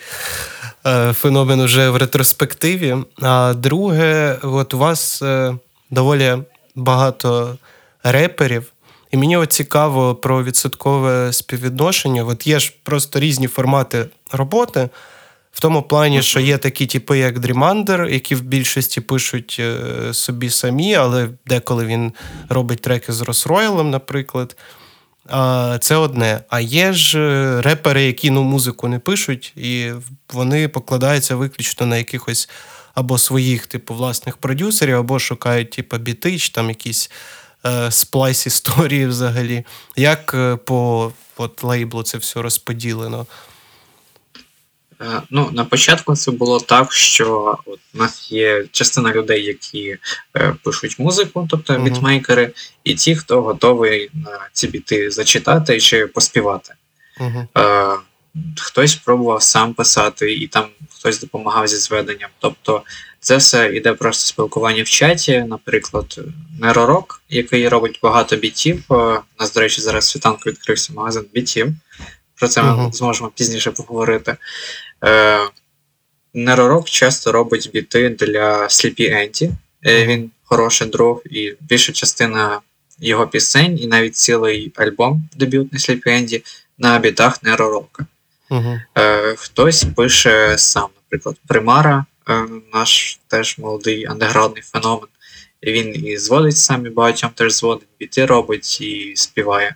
е, 0.87 1.13
феномен 1.13 1.61
уже 1.61 1.91
в 1.91 1.97
ретроспективі. 1.97 2.97
А 3.23 3.55
друге, 3.55 4.39
от 4.43 4.75
у 4.75 4.79
вас 4.79 5.23
е, 5.23 5.55
доволі 5.91 6.37
багато 6.75 7.59
реперів. 8.05 8.73
І 9.11 9.17
мені 9.17 9.37
от 9.37 9.53
цікаво 9.53 10.15
про 10.15 10.45
відсоткове 10.45 11.33
співвідношення. 11.33 12.25
От 12.25 12.47
є 12.47 12.59
ж 12.59 12.75
просто 12.83 13.21
різні 13.21 13.47
формати 13.47 14.07
роботи. 14.33 14.89
В 15.53 15.61
тому 15.61 15.83
плані, 15.83 16.23
що 16.23 16.41
є 16.41 16.59
такі 16.59 16.87
типи, 16.87 17.19
як 17.19 17.39
Дрімандер, 17.39 18.09
які 18.09 18.35
в 18.35 18.41
більшості 18.41 19.01
пишуть 19.01 19.57
е, 19.61 20.15
собі 20.15 20.51
самі, 20.51 20.95
але 20.95 21.29
деколи 21.47 21.87
він 21.87 22.13
робить 22.49 22.81
треки 22.81 23.13
з 23.13 23.21
Росройлем, 23.21 23.91
наприклад. 23.91 24.57
Це 25.81 25.97
одне. 25.97 26.41
А 26.49 26.61
є 26.61 26.93
ж 26.93 27.19
е, 27.19 27.63
репери, 27.63 28.03
які 28.03 28.31
ну, 28.31 28.43
музику 28.43 28.89
не 28.89 28.99
пишуть, 28.99 29.53
і 29.57 29.93
вони 30.33 30.69
покладаються 30.69 31.37
виключно 31.37 31.87
на 31.87 31.97
якихось 31.97 32.49
або 32.95 33.19
своїх, 33.19 33.67
типу, 33.67 33.95
власних 33.95 34.37
продюсерів, 34.37 34.97
або 34.97 35.19
шукають, 35.19 35.71
типу, 35.71 35.99
біти, 35.99 36.39
чи 36.39 36.53
там 36.53 36.69
якісь 36.69 37.11
е, 37.67 37.91
сплайс 37.91 38.47
історії 38.47 39.07
взагалі. 39.07 39.65
Як 39.97 40.37
по 40.65 41.13
от, 41.37 41.65
лейблу 41.65 42.03
це 42.03 42.19
все 42.19 42.43
розподілено? 42.43 43.27
Е, 45.03 45.23
ну, 45.31 45.51
На 45.53 45.65
початку 45.65 46.17
це 46.17 46.31
було 46.31 46.61
так, 46.61 46.93
що 46.93 47.59
от 47.67 47.79
у 47.95 47.99
нас 47.99 48.33
є 48.33 48.65
частина 48.73 49.13
людей, 49.13 49.45
які 49.45 49.99
е, 50.37 50.55
пишуть 50.63 50.99
музику, 50.99 51.47
тобто 51.51 51.73
uh-huh. 51.73 51.85
бітмейкери, 51.85 52.53
і 52.85 52.95
ті, 52.95 53.17
хто 53.17 53.43
готовий 53.43 54.11
на 54.15 54.49
ці 54.53 54.69
біти 54.69 55.11
зачитати 55.11 55.81
чи 55.81 56.07
поспівати. 56.07 56.75
Uh-huh. 57.21 57.47
Е, 57.97 57.99
Хтось 58.61 58.93
спробував 58.93 59.43
сам 59.43 59.75
писати, 59.75 60.33
і 60.33 60.47
там 60.47 60.65
хтось 60.99 61.21
допомагав 61.21 61.67
зі 61.67 61.77
зведенням. 61.77 62.31
Тобто 62.39 62.83
це 63.21 63.37
все 63.37 63.75
йде 63.75 63.93
просто 63.93 64.27
спілкування 64.27 64.83
в 64.83 64.89
чаті, 64.89 65.45
наприклад, 65.49 66.21
Неророк, 66.61 67.23
який 67.29 67.69
робить 67.69 67.99
багато 68.03 68.37
бітів. 68.37 68.85
У 68.89 68.95
нас, 69.41 69.53
до 69.55 69.61
речі, 69.61 69.81
зараз 69.81 70.09
світанку 70.09 70.43
відкрився 70.47 70.93
магазин 70.93 71.25
бітів. 71.35 71.69
Про 72.35 72.49
це 72.49 72.63
ми 72.63 72.69
uh-huh. 72.69 72.93
зможемо 72.93 73.31
пізніше 73.37 73.71
поговорити. 73.71 74.37
Е, 75.05 75.39
Неророк 76.35 76.89
часто 76.89 77.33
робить 77.33 77.71
біти 77.73 78.09
для 78.09 78.63
Sleepy 78.63 79.15
Anti. 79.15 79.51
Е, 79.87 80.07
Він 80.07 80.31
хороший 80.45 80.89
друг, 80.89 81.23
і 81.31 81.55
більша 81.61 81.93
частина 81.93 82.61
його 82.99 83.27
пісень, 83.27 83.79
і 83.79 83.87
навіть 83.87 84.17
цілий 84.17 84.73
альбом 84.77 85.29
дебютний 85.37 85.81
Sleepy 85.81 86.09
Andy 86.09 86.43
на 86.79 86.99
бітах 86.99 87.43
Неророка. 87.43 88.07
Uh-huh. 88.51 88.81
Е, 88.99 89.35
Хтось 89.37 89.85
пише 89.97 90.59
сам, 90.59 90.89
наприклад, 90.97 91.37
Примара, 91.47 92.05
е, 92.29 92.47
наш 92.75 93.21
теж 93.29 93.59
молодий 93.59 94.07
андеграундний 94.07 94.63
феномен. 94.63 95.09
Він 95.63 96.07
і 96.07 96.17
зводить 96.19 96.57
сам, 96.57 96.87
і 96.87 96.91
багатьом 96.91 97.31
теж 97.35 97.53
зводить, 97.53 97.89
біти 97.99 98.27
робить 98.27 98.81
і 98.81 99.13
співає. 99.17 99.75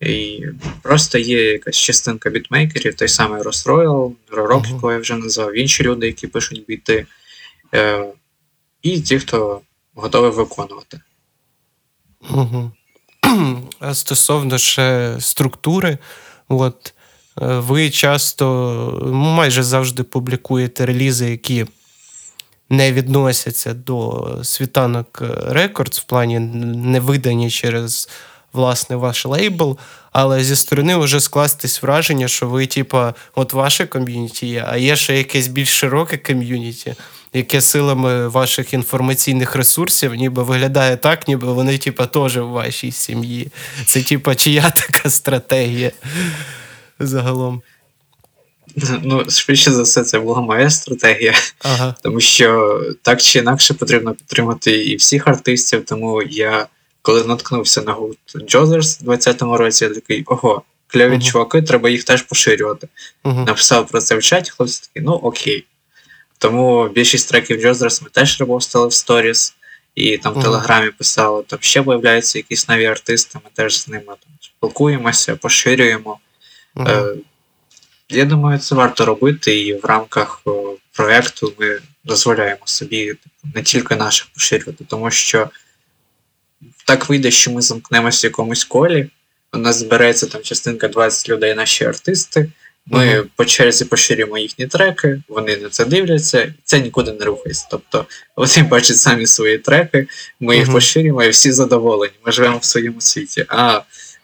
І 0.00 0.44
Просто 0.82 1.18
є 1.18 1.52
якась 1.52 1.76
частинка 1.76 2.30
бітмейкерів, 2.30 2.94
той 2.94 3.08
самий 3.08 3.42
Royal, 3.42 4.12
Ророк, 4.30 4.68
якого 4.68 4.92
я 4.92 4.98
вже 4.98 5.16
назвав, 5.16 5.58
інші 5.58 5.82
люди, 5.82 6.06
які 6.06 6.26
пишуть 6.26 6.66
біти, 6.66 7.06
е, 7.74 8.04
і 8.82 9.00
ті, 9.00 9.18
хто 9.18 9.60
готовий 9.94 10.30
виконувати. 10.30 11.00
Угу. 12.30 12.72
А 13.80 13.94
стосовно 13.94 14.58
ще 14.58 15.16
структури, 15.20 15.98
от 16.48 16.94
е, 17.42 17.46
ви 17.46 17.90
часто 17.90 19.00
майже 19.12 19.62
завжди 19.62 20.02
публікуєте 20.02 20.86
релізи, 20.86 21.30
які 21.30 21.66
не 22.70 22.92
відносяться 22.92 23.74
до 23.74 24.28
світанок 24.42 25.22
Records, 25.46 26.00
в 26.00 26.04
плані 26.04 26.38
не 26.38 27.00
видані 27.00 27.50
через 27.50 28.08
власне 28.54 28.96
ваш 28.96 29.26
лейбл, 29.26 29.78
але 30.12 30.44
зі 30.44 30.56
сторони 30.56 30.96
вже 30.96 31.20
склалось 31.20 31.82
враження, 31.82 32.28
що 32.28 32.48
ви, 32.48 32.66
типа, 32.66 33.14
от 33.34 33.52
ваше 33.52 33.86
ком'юніті 33.86 34.46
є, 34.46 34.64
а 34.68 34.76
є 34.76 34.96
ще 34.96 35.18
якесь 35.18 35.46
більш 35.46 35.68
широке 35.68 36.16
ком'юніті, 36.16 36.94
яке 37.32 37.60
силами 37.60 38.28
ваших 38.28 38.74
інформаційних 38.74 39.56
ресурсів 39.56 40.14
ніби 40.14 40.42
виглядає 40.42 40.96
так, 40.96 41.28
ніби 41.28 41.52
вони, 41.52 41.78
типа, 41.78 42.06
теж 42.06 42.36
в 42.36 42.46
вашій 42.46 42.92
сім'ї. 42.92 43.48
Це, 43.86 44.02
типа, 44.02 44.34
чия 44.34 44.70
така 44.76 45.10
стратегія 45.10 45.92
загалом. 46.98 47.62
Ну, 49.02 49.30
швидше 49.30 49.72
за 49.72 49.82
все, 49.82 50.02
це 50.02 50.18
була 50.18 50.40
моя 50.40 50.70
стратегія, 50.70 51.34
ага. 51.62 51.94
тому 52.02 52.20
що 52.20 52.80
так 53.02 53.22
чи 53.22 53.38
інакше 53.38 53.74
потрібно 53.74 54.14
підтримати 54.14 54.84
і 54.84 54.96
всіх 54.96 55.28
артистів, 55.28 55.84
тому 55.84 56.22
я 56.22 56.66
коли 57.04 57.24
наткнувся 57.24 57.82
на 57.82 57.92
гурт 57.92 58.18
Джозерс 58.36 59.00
у 59.02 59.10
20-му 59.10 59.56
році, 59.56 59.84
я 59.84 59.90
такий 59.90 60.22
ого, 60.26 60.62
кльові 60.86 61.14
uh-huh. 61.14 61.30
чуваки, 61.30 61.62
треба 61.62 61.88
їх 61.88 62.04
теж 62.04 62.22
поширювати. 62.22 62.88
Uh-huh. 63.24 63.46
Написав 63.46 63.88
про 63.88 64.00
це 64.00 64.16
в 64.16 64.22
чаті, 64.22 64.50
хлопці 64.50 64.80
такі, 64.80 65.06
ну 65.06 65.12
окей. 65.12 65.64
Тому 66.38 66.88
більшість 66.88 67.28
треків 67.28 67.62
Джозерс 67.62 68.02
ми 68.02 68.08
теж 68.12 68.40
репостили 68.40 68.86
в 68.86 68.92
сторіс, 68.92 69.54
і 69.94 70.18
там 70.18 70.34
в 70.34 70.42
Телеграмі 70.42 70.90
писали, 70.90 71.42
там 71.46 71.58
ще 71.62 71.80
виявляються 71.80 72.38
якісь 72.38 72.68
нові 72.68 72.86
артисти, 72.86 73.38
ми 73.44 73.50
теж 73.54 73.80
з 73.80 73.88
ними 73.88 74.04
там 74.06 74.32
спілкуємося, 74.40 75.36
поширюємо. 75.36 76.18
Е, 76.78 77.14
Я 78.08 78.24
думаю, 78.24 78.58
це 78.58 78.74
варто 78.74 79.04
робити, 79.04 79.60
і 79.60 79.74
в 79.74 79.84
рамках 79.84 80.40
о, 80.44 80.74
проєкту 80.92 81.52
ми 81.58 81.78
дозволяємо 82.04 82.62
собі 82.64 83.06
типу, 83.06 83.54
не 83.54 83.62
тільки 83.62 83.96
наших 83.96 84.26
поширювати, 84.26 84.84
тому 84.88 85.10
що 85.10 85.50
так 86.86 87.08
вийде, 87.08 87.30
що 87.30 87.50
ми 87.50 87.62
замкнемося 87.62 88.26
в 88.26 88.30
якомусь 88.30 88.64
колі. 88.64 89.10
У 89.52 89.58
нас 89.58 89.78
збереться 89.78 90.26
там 90.26 90.42
частинка 90.42 90.88
20 90.88 91.28
людей, 91.28 91.54
наші 91.54 91.84
артисти, 91.84 92.50
Ми 92.86 93.18
угу. 93.18 93.28
по 93.36 93.44
черзі 93.44 93.84
поширюємо 93.84 94.38
їхні 94.38 94.66
треки, 94.66 95.22
вони 95.28 95.56
на 95.56 95.68
це 95.68 95.84
дивляться, 95.84 96.54
це 96.64 96.80
нікуди 96.80 97.12
не 97.12 97.24
рухається. 97.24 97.66
Тобто 97.70 98.06
вони 98.36 98.68
бачать 98.68 98.96
самі 98.96 99.26
свої 99.26 99.58
треки, 99.58 100.06
ми 100.40 100.56
їх 100.56 100.64
угу. 100.64 100.74
поширюємо 100.74 101.24
і 101.24 101.28
всі 101.28 101.52
задоволені. 101.52 102.14
Ми 102.26 102.32
живемо 102.32 102.58
в 102.58 102.64
своєму 102.64 103.00
світі. 103.00 103.44
А 103.48 103.80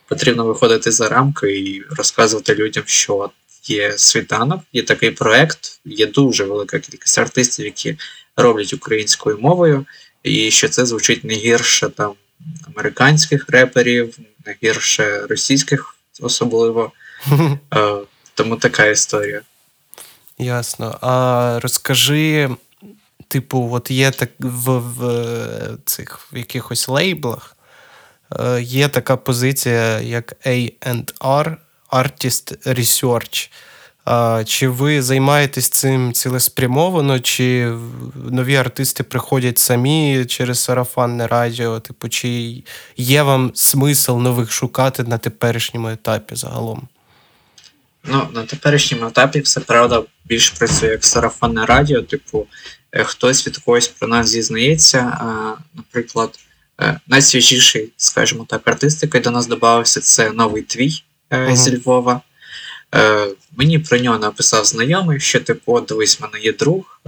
потрібно 0.08 0.44
виходити 0.44 0.92
за 0.92 1.08
рамки 1.08 1.58
і 1.58 1.84
розказувати 1.90 2.54
людям, 2.54 2.84
що 2.86 3.30
є 3.64 3.92
світанок, 3.96 4.60
є 4.72 4.82
такий 4.82 5.10
проект, 5.10 5.80
є 5.84 6.06
дуже 6.06 6.44
велика 6.44 6.78
кількість 6.78 7.18
артистів, 7.18 7.64
які 7.64 7.96
роблять 8.36 8.72
українською 8.72 9.38
мовою, 9.38 9.86
і 10.22 10.50
що 10.50 10.68
це 10.68 10.86
звучить 10.86 11.24
не 11.24 11.34
гірше 11.34 11.88
там 11.88 12.12
американських 12.66 13.48
реперів, 13.48 14.18
гірше 14.62 15.26
російських, 15.26 15.94
особливо. 16.20 16.92
Е, 17.74 17.96
тому 18.34 18.56
така 18.56 18.86
історія. 18.86 19.42
Ясно. 20.38 20.98
А 21.00 21.58
розкажи, 21.62 22.50
типу, 23.28 23.68
от 23.72 23.90
є 23.90 24.10
так 24.10 24.30
в, 24.38 24.78
в 24.78 25.78
цих 25.84 26.18
в 26.32 26.36
якихось 26.36 26.88
лейблах. 26.88 27.56
Е, 28.38 28.62
є 28.62 28.88
така 28.88 29.16
позиція, 29.16 30.00
як 30.00 30.32
A&R, 30.46 31.56
Artist 31.90 32.66
Research. 32.66 33.50
Чи 34.44 34.68
ви 34.68 35.02
займаєтесь 35.02 35.68
цим 35.68 36.12
цілеспрямовано, 36.12 37.20
чи 37.20 37.74
нові 38.30 38.56
артисти 38.56 39.02
приходять 39.02 39.58
самі 39.58 40.24
через 40.24 40.58
сарафанне 40.58 41.26
радіо? 41.26 41.80
Типу, 41.80 42.08
чи 42.08 42.62
є 42.96 43.22
вам 43.22 43.50
смисл 43.54 44.18
нових 44.18 44.52
шукати 44.52 45.02
на 45.02 45.18
теперішньому 45.18 45.88
етапі 45.88 46.34
загалом? 46.34 46.88
Ну, 48.04 48.28
на 48.34 48.42
теперішньому 48.42 49.06
етапі 49.06 49.40
все 49.40 49.60
правда 49.60 50.02
більш 50.24 50.50
працює 50.50 50.88
як 50.88 51.04
сарафанне 51.04 51.66
радіо. 51.66 52.02
Типу, 52.02 52.46
е, 52.92 53.04
хтось 53.04 53.46
від 53.46 53.58
когось 53.58 53.88
про 53.88 54.08
нас 54.08 54.28
зізнається. 54.28 55.18
Наприклад, 55.74 56.38
е, 56.80 57.00
найсвіжіший, 57.06 57.92
скажімо 57.96 58.46
так, 58.48 58.68
артист, 58.68 59.02
який 59.02 59.20
до 59.20 59.30
нас 59.30 59.46
додався, 59.46 60.00
це 60.00 60.30
новий 60.30 60.62
твій 60.62 61.02
uh-huh. 61.30 61.56
зі 61.56 61.76
Львова. 61.76 62.20
Мені 63.56 63.78
про 63.78 63.98
нього 63.98 64.18
написав 64.18 64.64
знайомий, 64.64 65.20
що 65.20 65.40
типу, 65.40 65.80
дивись, 65.80 66.20
в 66.20 66.22
мене 66.22 66.44
є 66.44 66.52
друг, 66.52 67.00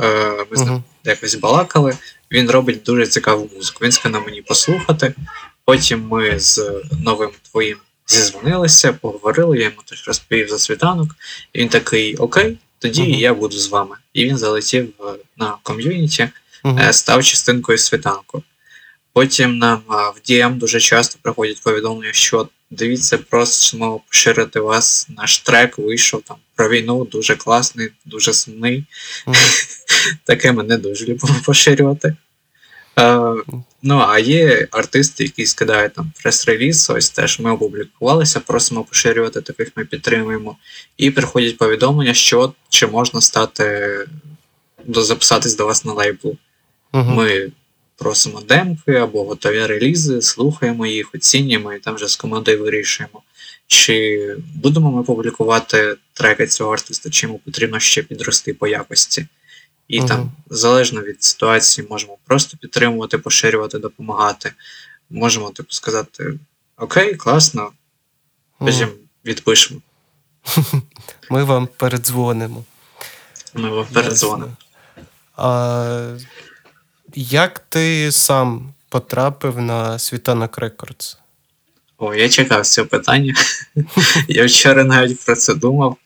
ми 0.50 0.56
з 0.56 0.60
ним 0.60 0.74
uh-huh. 0.74 0.82
якось 1.04 1.34
балакали. 1.34 1.96
Він 2.30 2.50
робить 2.50 2.82
дуже 2.82 3.06
цікаву 3.06 3.50
музику. 3.56 3.78
Він 3.82 3.92
сказав 3.92 4.22
мені 4.26 4.42
послухати. 4.42 5.14
Потім 5.64 6.08
ми 6.08 6.40
з 6.40 6.70
новим 7.04 7.30
твоїм 7.50 7.78
зізвонилися, 8.06 8.92
поговорили, 8.92 9.58
я 9.58 9.64
йому 9.64 9.76
теж 9.84 10.06
розповів 10.06 10.48
за 10.48 10.58
світанок, 10.58 11.10
і 11.52 11.58
він 11.58 11.68
такий: 11.68 12.16
Окей, 12.16 12.58
тоді 12.78 13.02
uh-huh. 13.02 13.18
я 13.18 13.34
буду 13.34 13.58
з 13.58 13.68
вами. 13.68 13.96
І 14.12 14.24
він 14.24 14.38
залетів 14.38 14.88
на 15.36 15.56
ком'юніті, 15.62 16.28
uh-huh. 16.64 16.92
став 16.92 17.24
частинкою 17.24 17.78
світанку. 17.78 18.42
Потім 19.12 19.58
нам 19.58 19.82
в 19.88 20.30
DM 20.30 20.54
дуже 20.54 20.80
часто 20.80 21.18
приходять 21.22 21.62
повідомлення, 21.62 22.12
що 22.12 22.48
дивіться, 22.70 23.18
просимо 23.18 24.00
поширити 24.08 24.60
вас. 24.60 25.08
Наш 25.18 25.38
трек 25.38 25.78
вийшов 25.78 26.22
там 26.22 26.36
про 26.54 26.68
війну, 26.68 27.04
дуже 27.04 27.36
класний, 27.36 27.88
дуже 28.04 28.32
сумний. 28.32 28.84
Таке 30.24 30.52
ми 30.52 30.62
не 30.62 30.76
дуже 30.76 31.06
любимо 31.06 31.36
поширювати. 31.44 32.16
Е, 32.98 33.34
Ну, 33.84 34.04
а 34.08 34.18
є 34.18 34.68
артисти, 34.70 35.24
які 35.24 35.46
скидають 35.46 35.94
там 35.94 36.12
прес-реліз, 36.22 36.90
ось 36.90 37.10
теж 37.10 37.40
ми 37.40 37.50
опублікувалися, 37.50 38.40
просимо 38.40 38.84
поширювати, 38.84 39.40
таких 39.40 39.72
ми 39.76 39.84
підтримуємо. 39.84 40.56
І 40.96 41.10
приходять 41.10 41.58
повідомлення, 41.58 42.14
що 42.14 42.52
чи 42.68 42.86
можна 42.86 43.20
стати 43.20 43.98
записатись 44.88 45.56
до 45.56 45.66
вас 45.66 45.84
на 45.84 45.92
лейбл. 45.92 46.36
Ми 46.92 47.52
просимо 47.96 48.40
демки 48.40 48.94
або 48.94 49.24
готові 49.24 49.66
релізи, 49.66 50.22
слухаємо 50.22 50.86
їх, 50.86 51.14
оцінюємо 51.14 51.72
і 51.72 51.78
там 51.78 51.94
вже 51.94 52.08
з 52.08 52.16
командою 52.16 52.62
вирішуємо. 52.62 53.22
Чи 53.66 54.36
будемо 54.54 54.92
ми 54.92 55.02
публікувати 55.02 55.96
треки 56.12 56.46
цього 56.46 56.72
артиста, 56.72 57.10
чи 57.10 57.26
йому 57.26 57.38
потрібно 57.38 57.78
ще 57.78 58.02
підрости 58.02 58.54
по 58.54 58.66
якості. 58.66 59.26
І 59.88 60.00
е 60.00 60.08
там, 60.08 60.32
залежно 60.50 61.00
від 61.00 61.22
ситуації, 61.22 61.86
можемо 61.90 62.16
просто 62.26 62.56
підтримувати, 62.56 63.18
поширювати, 63.18 63.78
допомагати. 63.78 64.52
Можемо 65.10 65.50
типу, 65.50 65.72
сказати: 65.72 66.38
Окей, 66.76 67.14
класно, 67.14 67.70
потім 68.58 68.88
е 68.88 68.92
відпишемо. 69.24 69.80
Ми 71.30 71.44
вам 71.44 71.68
передзвонимо. 71.76 72.64
Ми 73.54 73.70
вам 73.70 73.86
передзвонимо. 73.92 74.56
А, 75.36 76.16
Як 77.14 77.58
ти 77.58 78.12
сам 78.12 78.74
потрапив 78.88 79.60
на 79.60 79.98
Світанок 79.98 80.58
Records? 80.58 81.18
О, 81.98 82.14
я 82.14 82.28
чекав 82.28 82.66
цього 82.66 82.88
питання. 82.88 83.34
Я 84.28 84.46
вчора 84.46 84.84
навіть 84.84 85.24
про 85.24 85.36
це 85.36 85.54
думав. 85.54 85.96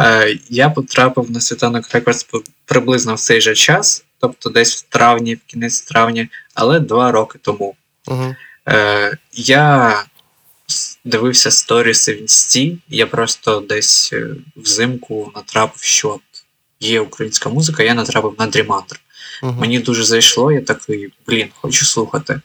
Е, 0.00 0.38
я 0.48 0.70
потрапив 0.70 1.30
на 1.30 1.40
Світанок 1.40 1.94
Records 1.94 2.26
приблизно 2.64 3.14
в 3.14 3.20
цей 3.20 3.40
же 3.40 3.54
час, 3.54 4.04
тобто 4.20 4.50
десь 4.50 4.76
в 4.76 4.82
травні, 4.82 5.34
в 5.34 5.40
кінець 5.46 5.80
травня, 5.80 6.28
але 6.54 6.80
два 6.80 7.12
роки 7.12 7.38
тому. 7.42 7.74
Угу. 8.06 8.34
Я 9.32 10.04
дивився 11.04 11.50
сторіси 11.50 12.12
в 12.12 12.20
інсті, 12.20 12.78
я 12.88 13.06
просто 13.06 13.60
десь 13.60 14.10
е, 14.12 14.26
взимку 14.56 15.32
натрапив, 15.34 15.82
що 15.82 16.20
є 16.80 17.00
українська 17.00 17.48
музика, 17.48 17.82
я 17.82 17.94
натрапив 17.94 18.34
на 18.38 18.46
Дрімандр. 18.46 19.00
Угу. 19.44 19.60
Мені 19.60 19.78
дуже 19.78 20.04
зайшло, 20.04 20.52
я 20.52 20.60
такий, 20.60 21.12
блін, 21.26 21.48
хочу 21.60 21.84
слухати. 21.84 22.40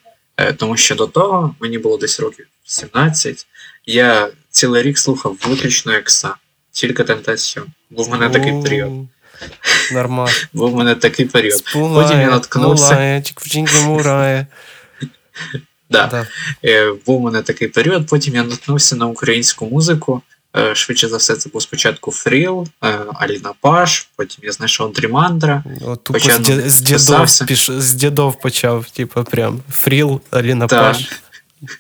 Тому 0.57 0.77
що 0.77 0.95
до 0.95 1.07
того 1.07 1.55
мені 1.59 1.77
було 1.77 1.97
десь 1.97 2.19
років 2.19 2.47
17, 2.65 3.47
я 3.85 4.29
цілий 4.49 4.83
рік 4.83 4.97
слухав 4.97 5.37
виключно 5.47 5.93
екса 5.93 6.35
тільки 6.71 7.03
Temptation. 7.03 7.63
Був 7.89 8.05
в 8.05 8.09
мене 8.09 8.29
такий 8.29 8.61
період. 8.61 8.91
Нормально. 9.93 10.31
Був 10.53 10.71
в 10.71 10.75
мене 10.75 10.95
такий 10.95 11.25
період. 11.25 11.63
Потім 11.73 12.19
я 12.21 12.29
наткнувся. 12.29 12.95
Да. 15.91 16.27
Е, 16.65 16.93
був 17.05 17.21
у 17.21 17.25
мене 17.25 17.41
такий 17.41 17.67
період, 17.67 18.07
потім 18.07 18.35
я 18.35 18.43
наткнувся 18.43 18.95
на 18.95 19.05
українську 19.05 19.65
музику. 19.65 20.21
Е, 20.57 20.75
швидше 20.75 21.07
за 21.07 21.17
все, 21.17 21.35
це 21.35 21.49
був 21.49 21.61
спочатку 21.61 22.11
Фріл, 22.11 22.67
е, 22.83 22.99
Аліна 23.13 23.53
Паш, 23.61 24.09
потім 24.15 24.45
я 24.45 24.51
знайшов 24.51 24.93
Дрімандра. 24.93 25.63
Тупо 26.03 26.19
з, 26.19 26.81
дідов, 26.81 27.27
з 27.81 27.93
дідов 27.93 28.39
почав, 28.39 28.89
типу, 28.89 29.23
прям 29.23 29.61
Фріл, 29.71 30.21
Аліна 30.29 30.67
Паш. 30.67 31.21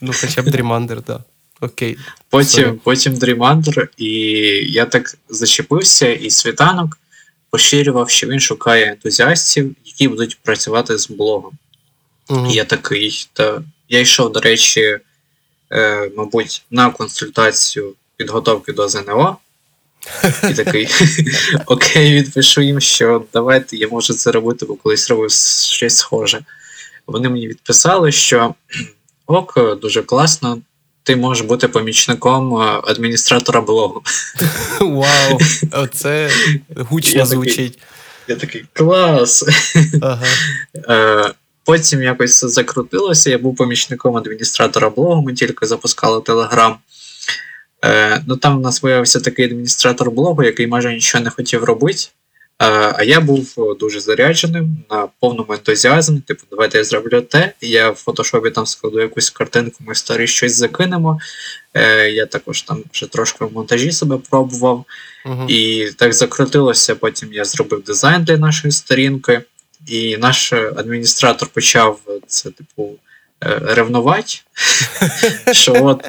Ну, 0.01 0.11
хоча 0.21 0.41
б 0.41 0.49
Дрімандер, 0.49 1.01
так. 1.01 1.17
Да. 1.17 1.23
Окей. 1.61 1.97
Потім 2.29 2.79
потім 2.83 3.13
Dream 3.13 3.87
і 3.97 4.09
я 4.71 4.85
так 4.85 5.17
зачепився, 5.29 6.13
і 6.13 6.29
світанок 6.29 6.97
поширював, 7.49 8.09
що 8.09 8.27
він 8.27 8.39
шукає 8.39 8.85
ентузіастів, 8.85 9.75
які 9.85 10.07
будуть 10.07 10.39
працювати 10.43 10.97
з 10.97 11.09
блогом. 11.09 11.51
Mm-hmm. 12.27 12.51
я 12.51 12.65
такий, 12.65 13.29
та 13.33 13.61
я 13.89 13.99
йшов, 13.99 14.31
до 14.31 14.39
речі, 14.39 14.99
е, 15.71 16.11
мабуть, 16.17 16.63
на 16.71 16.89
консультацію 16.89 17.93
підготовки 18.19 18.73
до 18.73 18.89
ЗНО. 18.89 19.37
І 20.49 20.53
такий 20.53 20.87
окей, 21.65 22.13
відпишу 22.13 22.61
їм, 22.61 22.81
що 22.81 23.25
давайте 23.33 23.77
я 23.77 23.87
можу 23.87 24.13
це 24.13 24.31
робити, 24.31 24.65
бо 24.65 24.75
колись 24.75 25.09
робив 25.09 25.31
щось 25.31 25.97
схоже. 25.97 26.39
Вони 27.07 27.29
мені 27.29 27.47
відписали, 27.47 28.11
що 28.11 28.55
ок, 29.27 29.79
дуже 29.81 30.03
класно, 30.03 30.61
ти 31.03 31.15
можеш 31.15 31.45
бути 31.45 31.67
помічником 31.67 32.61
е, 32.61 32.81
адміністратора 32.83 33.61
блогу. 33.61 34.03
Вау, 34.79 35.39
оце 35.71 36.29
гучно 36.75 37.25
звучить. 37.25 37.79
Я 38.27 38.35
такий 38.35 38.65
клас. 38.73 39.45
Ага. 40.01 40.25
Е, 40.75 41.33
потім 41.65 42.03
якось 42.03 42.45
закрутилося. 42.45 43.29
Я 43.29 43.37
був 43.37 43.55
помічником 43.55 44.17
адміністратора 44.17 44.89
блогу, 44.89 45.21
ми 45.21 45.33
тільки 45.33 45.65
запускали 45.65 46.21
Телеграм. 46.21 46.77
Е, 47.85 48.21
ну 48.27 48.37
Там 48.37 48.57
в 48.57 48.61
нас 48.61 48.83
виявився 48.83 49.19
такий 49.19 49.45
адміністратор 49.45 50.11
блогу, 50.11 50.43
який 50.43 50.67
майже 50.67 50.93
нічого 50.93 51.23
не 51.23 51.29
хотів 51.29 51.63
робити. 51.63 52.07
А 52.59 53.03
я 53.03 53.21
був 53.21 53.75
дуже 53.79 53.99
зарядженим 53.99 54.77
на 54.91 55.07
повному 55.19 55.53
ентузіазмі. 55.53 56.19
Типу, 56.19 56.43
давайте 56.51 56.77
я 56.77 56.83
зроблю 56.83 57.21
те. 57.21 57.53
Я 57.61 57.89
в 57.89 57.95
фотошопі 57.95 58.49
там 58.49 58.65
складу 58.65 59.01
якусь 59.01 59.29
картинку, 59.29 59.77
ми 59.79 59.95
старі 59.95 60.27
щось 60.27 60.55
закинемо. 60.55 61.19
Е, 61.73 62.09
Я 62.09 62.25
також 62.25 62.61
там 62.61 62.83
вже 62.93 63.05
трошки 63.07 63.45
в 63.45 63.53
монтажі 63.53 63.91
себе 63.91 64.17
пробував. 64.29 64.85
uh 65.25 65.47
І 65.47 65.91
так 65.97 66.13
закрутилося. 66.13 66.95
Потім 66.95 67.33
я 67.33 67.45
зробив 67.45 67.83
дизайн 67.83 68.23
для 68.23 68.37
нашої 68.37 68.71
сторінки, 68.71 69.41
і 69.87 70.17
наш 70.17 70.53
адміністратор 70.53 71.49
почав 71.49 71.99
це, 72.27 72.49
типу, 72.49 72.83
е, 72.83 73.08
ревнувати, 73.41 74.33
що 75.51 75.85
от 75.85 76.05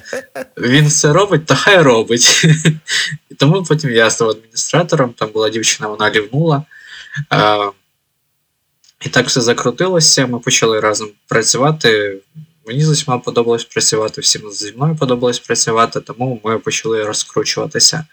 він 0.58 0.86
все 0.86 1.12
робить, 1.12 1.46
та 1.46 1.54
хай 1.54 1.82
робить. 1.82 2.44
І 3.30 3.34
тому 3.34 3.62
потім 3.62 3.90
я 3.90 4.10
став 4.10 4.28
адміністратором, 4.28 5.12
там 5.12 5.30
була 5.30 5.48
дівчина, 5.50 5.88
вона 5.88 6.10
лівнула. 6.10 6.62
Е, 7.32 7.70
і 9.04 9.08
так 9.08 9.26
все 9.26 9.40
закрутилося. 9.40 10.26
Ми 10.26 10.38
почали 10.38 10.80
разом 10.80 11.10
працювати. 11.28 12.20
Мені 12.66 12.84
з 12.84 12.88
усіма 12.88 13.18
подобалось 13.18 13.64
працювати, 13.64 14.20
всім 14.20 14.52
зі 14.52 14.72
мною 14.72 14.96
подобалось 14.96 15.38
працювати, 15.38 16.00
тому 16.00 16.40
ми 16.44 16.58
почали 16.58 17.04
розкручуватися. 17.04 18.06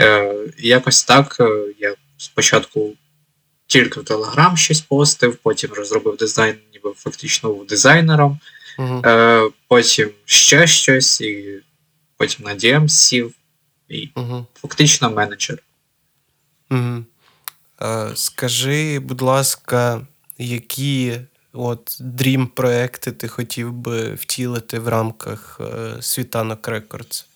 Е, 0.00 0.34
Якось 0.58 1.04
так 1.04 1.36
е, 1.40 1.64
я 1.78 1.94
спочатку 2.16 2.92
тільки 3.66 4.00
в 4.00 4.04
Телеграм 4.04 4.56
щось 4.56 4.80
постив, 4.80 5.36
потім 5.36 5.70
розробив 5.72 6.16
дизайн, 6.16 6.56
ніби 6.84 6.94
фактично 6.96 7.52
був 7.52 7.66
дизайнером, 7.66 8.38
Угу. 8.78 9.02
е, 9.04 9.50
потім 9.68 10.10
ще 10.24 10.66
щось, 10.66 11.20
і 11.20 11.60
потім 12.16 12.46
на 12.46 12.54
DM 12.54 12.88
сів, 12.88 13.34
і 13.88 14.08
Угу. 14.14 14.46
фактично 14.54 15.10
менеджер. 15.10 15.58
Угу. 16.70 17.04
Е, 17.82 18.10
скажи, 18.14 18.98
будь 18.98 19.20
ласка, 19.22 20.06
які 20.38 21.20
от 21.52 21.96
dream 22.00 22.46
проекти 22.46 23.12
ти 23.12 23.28
хотів 23.28 23.72
би 23.72 24.14
втілити 24.14 24.78
в 24.78 24.88
рамках 24.88 25.60
е, 25.60 26.02
Світанок 26.02 26.68
Records? 26.68 27.26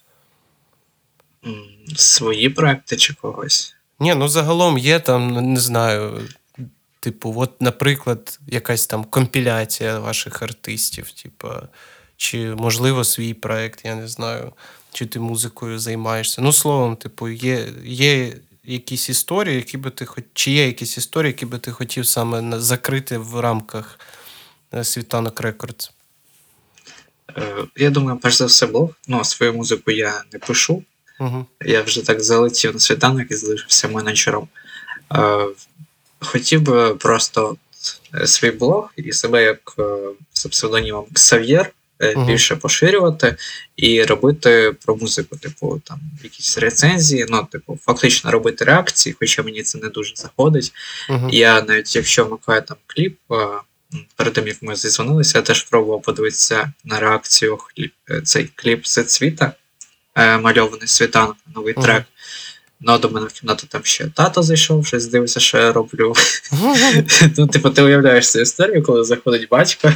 Свої 1.97 2.49
проекти 2.49 2.97
чи 2.97 3.15
когось. 3.15 3.75
Ні, 4.01 4.15
ну 4.15 4.29
загалом 4.29 4.79
є 4.79 5.01
там, 5.01 5.53
не 5.53 5.61
знаю, 5.61 6.29
типу, 7.03 7.35
от, 7.37 7.63
наприклад, 7.63 8.39
якась 8.47 8.87
там 8.87 9.05
компіляція 9.05 9.99
ваших 9.99 10.43
артистів, 10.43 11.11
типу, 11.11 11.49
чи, 12.17 12.55
можливо, 12.55 13.05
свій 13.05 13.35
проект, 13.35 13.85
я 13.85 13.95
не 13.95 14.09
знаю, 14.09 14.53
чи 14.93 15.07
ти 15.07 15.21
музикою 15.21 15.79
займаєшся. 15.79 16.43
Ну, 16.43 16.53
словом, 16.53 16.97
типу, 16.97 17.29
є, 17.29 17.69
є 17.85 18.37
якісь 18.65 19.09
історії, 19.09 19.57
які 19.57 19.77
би 19.77 19.91
ти 19.91 20.05
хоч, 20.07 20.25
чи 20.35 20.51
є 20.51 20.67
якісь 20.67 20.99
історії, 20.99 21.33
які 21.33 21.47
би 21.47 21.59
ти 21.59 21.71
хотів 21.71 22.07
саме 22.07 22.61
закрити 22.61 23.19
в 23.19 23.41
рамках 23.41 23.99
е, 24.75 24.85
Світанок 24.85 25.41
Records? 25.41 25.91
Е, 27.37 27.65
Я 27.77 27.91
думаю, 27.91 28.19
перш 28.19 28.37
за 28.37 28.47
все, 28.47 28.67
блог. 28.67 28.91
Ну, 29.09 29.25
свою 29.25 29.55
музику 29.55 29.91
я 29.91 30.23
не 30.33 30.39
пишу. 30.39 30.83
Угу. 31.21 31.47
Я 31.65 31.83
вже 31.83 32.07
так 32.07 32.23
залетів 32.23 32.75
на 32.75 32.81
світанок 32.81 33.31
і 33.31 33.35
залишився 33.35 33.89
менеджером. 33.89 34.49
Хотів 36.23 36.63
би 36.63 36.95
просто 36.95 37.57
е, 38.15 38.27
свій 38.27 38.51
блог 38.51 38.93
і 38.97 39.13
себе 39.13 39.43
як 39.43 39.75
е, 39.79 39.83
за 40.35 40.49
псевдонімом 40.49 41.05
Ксав'єр 41.13 41.71
е, 42.03 42.15
більше 42.27 42.57
поширювати 42.57 43.37
і 43.77 44.03
робити 44.03 44.75
про 44.85 44.97
музику, 44.97 45.37
типу, 45.37 45.83
там 45.85 46.01
якісь 46.23 46.59
рецензії, 46.59 47.27
ну, 47.29 47.49
типу, 47.53 47.79
фактично 47.83 48.31
робити 48.31 48.65
реакції, 48.65 49.17
хоча 49.19 49.43
мені 49.43 49.63
це 49.63 49.79
не 49.79 49.89
дуже 49.89 50.15
заходить. 50.17 50.73
Угу. 51.11 51.29
Я 51.33 51.63
навіть 51.63 51.97
якщо 51.97 52.25
вмикаю 52.25 52.63
там 52.63 52.77
кліп, 52.87 53.19
перед 54.17 54.33
тим 54.33 54.47
як 54.47 54.63
ми 54.63 54.77
зізвонилися, 54.77 55.39
я 55.39 55.43
теж 55.43 55.63
пробував 55.63 56.03
подивитися 56.03 56.73
на 56.85 57.01
реакцію 57.01 57.57
хліб, 57.57 57.93
цей 58.25 58.51
кліп 58.55 58.87
з 58.87 59.05
цвіта, 59.05 59.53
е, 60.15 60.39
мальований 60.39 60.89
світанок, 60.89 61.37
новий 61.55 61.75
Мгм. 61.77 61.85
трек. 61.85 62.05
Ну, 62.85 62.93
а 62.93 62.99
до 62.99 63.11
мене 63.11 63.27
в 63.27 63.33
кімнату 63.33 63.67
там 63.67 63.81
ще 63.85 64.07
тато 64.07 64.43
зайшов, 64.43 64.87
щось 64.87 65.07
дивиться, 65.07 65.41
що 65.41 65.59
я 65.59 65.73
роблю. 65.73 66.15
ну, 67.39 67.47
типу, 67.47 67.71
ти 67.71 67.83
уявляєш 67.83 68.31
цю 68.31 68.41
історію, 68.41 68.83
коли 68.83 69.05
заходить 69.05 69.49
батько. 69.49 69.93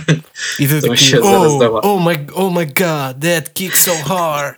І 0.60 0.68
ти 0.68 0.80
такий, 0.80 1.18
о, 1.18 1.98
my, 1.98 2.28
oh 2.32 2.50
my 2.50 2.72
god, 2.76 3.24
that 3.24 3.60
kick 3.60 3.88
so 3.88 4.06
hard. 4.06 4.54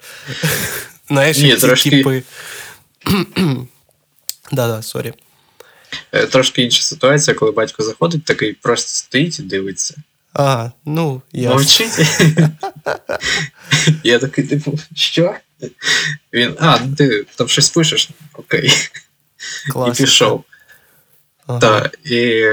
Знаєш, 1.08 1.38
Ні, 1.38 1.56
трошки. 1.56 2.22
Да-да, 4.52 4.82
sorry. 4.82 5.12
Е, 6.12 6.26
Трошки 6.26 6.62
інша 6.62 6.82
ситуація, 6.82 7.34
коли 7.34 7.52
батько 7.52 7.82
заходить, 7.82 8.24
такий 8.24 8.52
просто 8.52 8.90
стоїть 8.90 9.38
і 9.38 9.42
дивиться. 9.42 9.94
А, 10.34 10.70
ну, 10.84 11.22
ясно. 11.32 11.54
Мовчить. 11.54 11.92
Я 14.04 14.18
такий, 14.18 14.44
типу, 14.44 14.78
що? 14.94 15.34
Він, 16.32 16.56
а, 16.60 16.78
ти 16.98 17.26
там 17.36 17.48
щось 17.48 17.68
пишеш, 17.68 18.10
окей. 18.32 18.72
І 19.88 19.90
пішов. 19.96 20.44
Ага. 21.46 21.60
Так, 21.60 21.98
і 22.04 22.44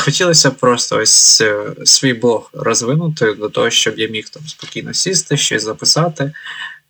хотілося 0.00 0.50
просто 0.50 0.96
ось 0.98 1.40
е, 1.40 1.74
свій 1.84 2.14
блог 2.14 2.50
розвинути 2.52 3.34
для 3.34 3.48
того, 3.48 3.70
щоб 3.70 3.98
я 3.98 4.08
міг 4.08 4.28
там 4.28 4.46
спокійно 4.48 4.94
сісти, 4.94 5.36
щось 5.36 5.62
записати. 5.62 6.32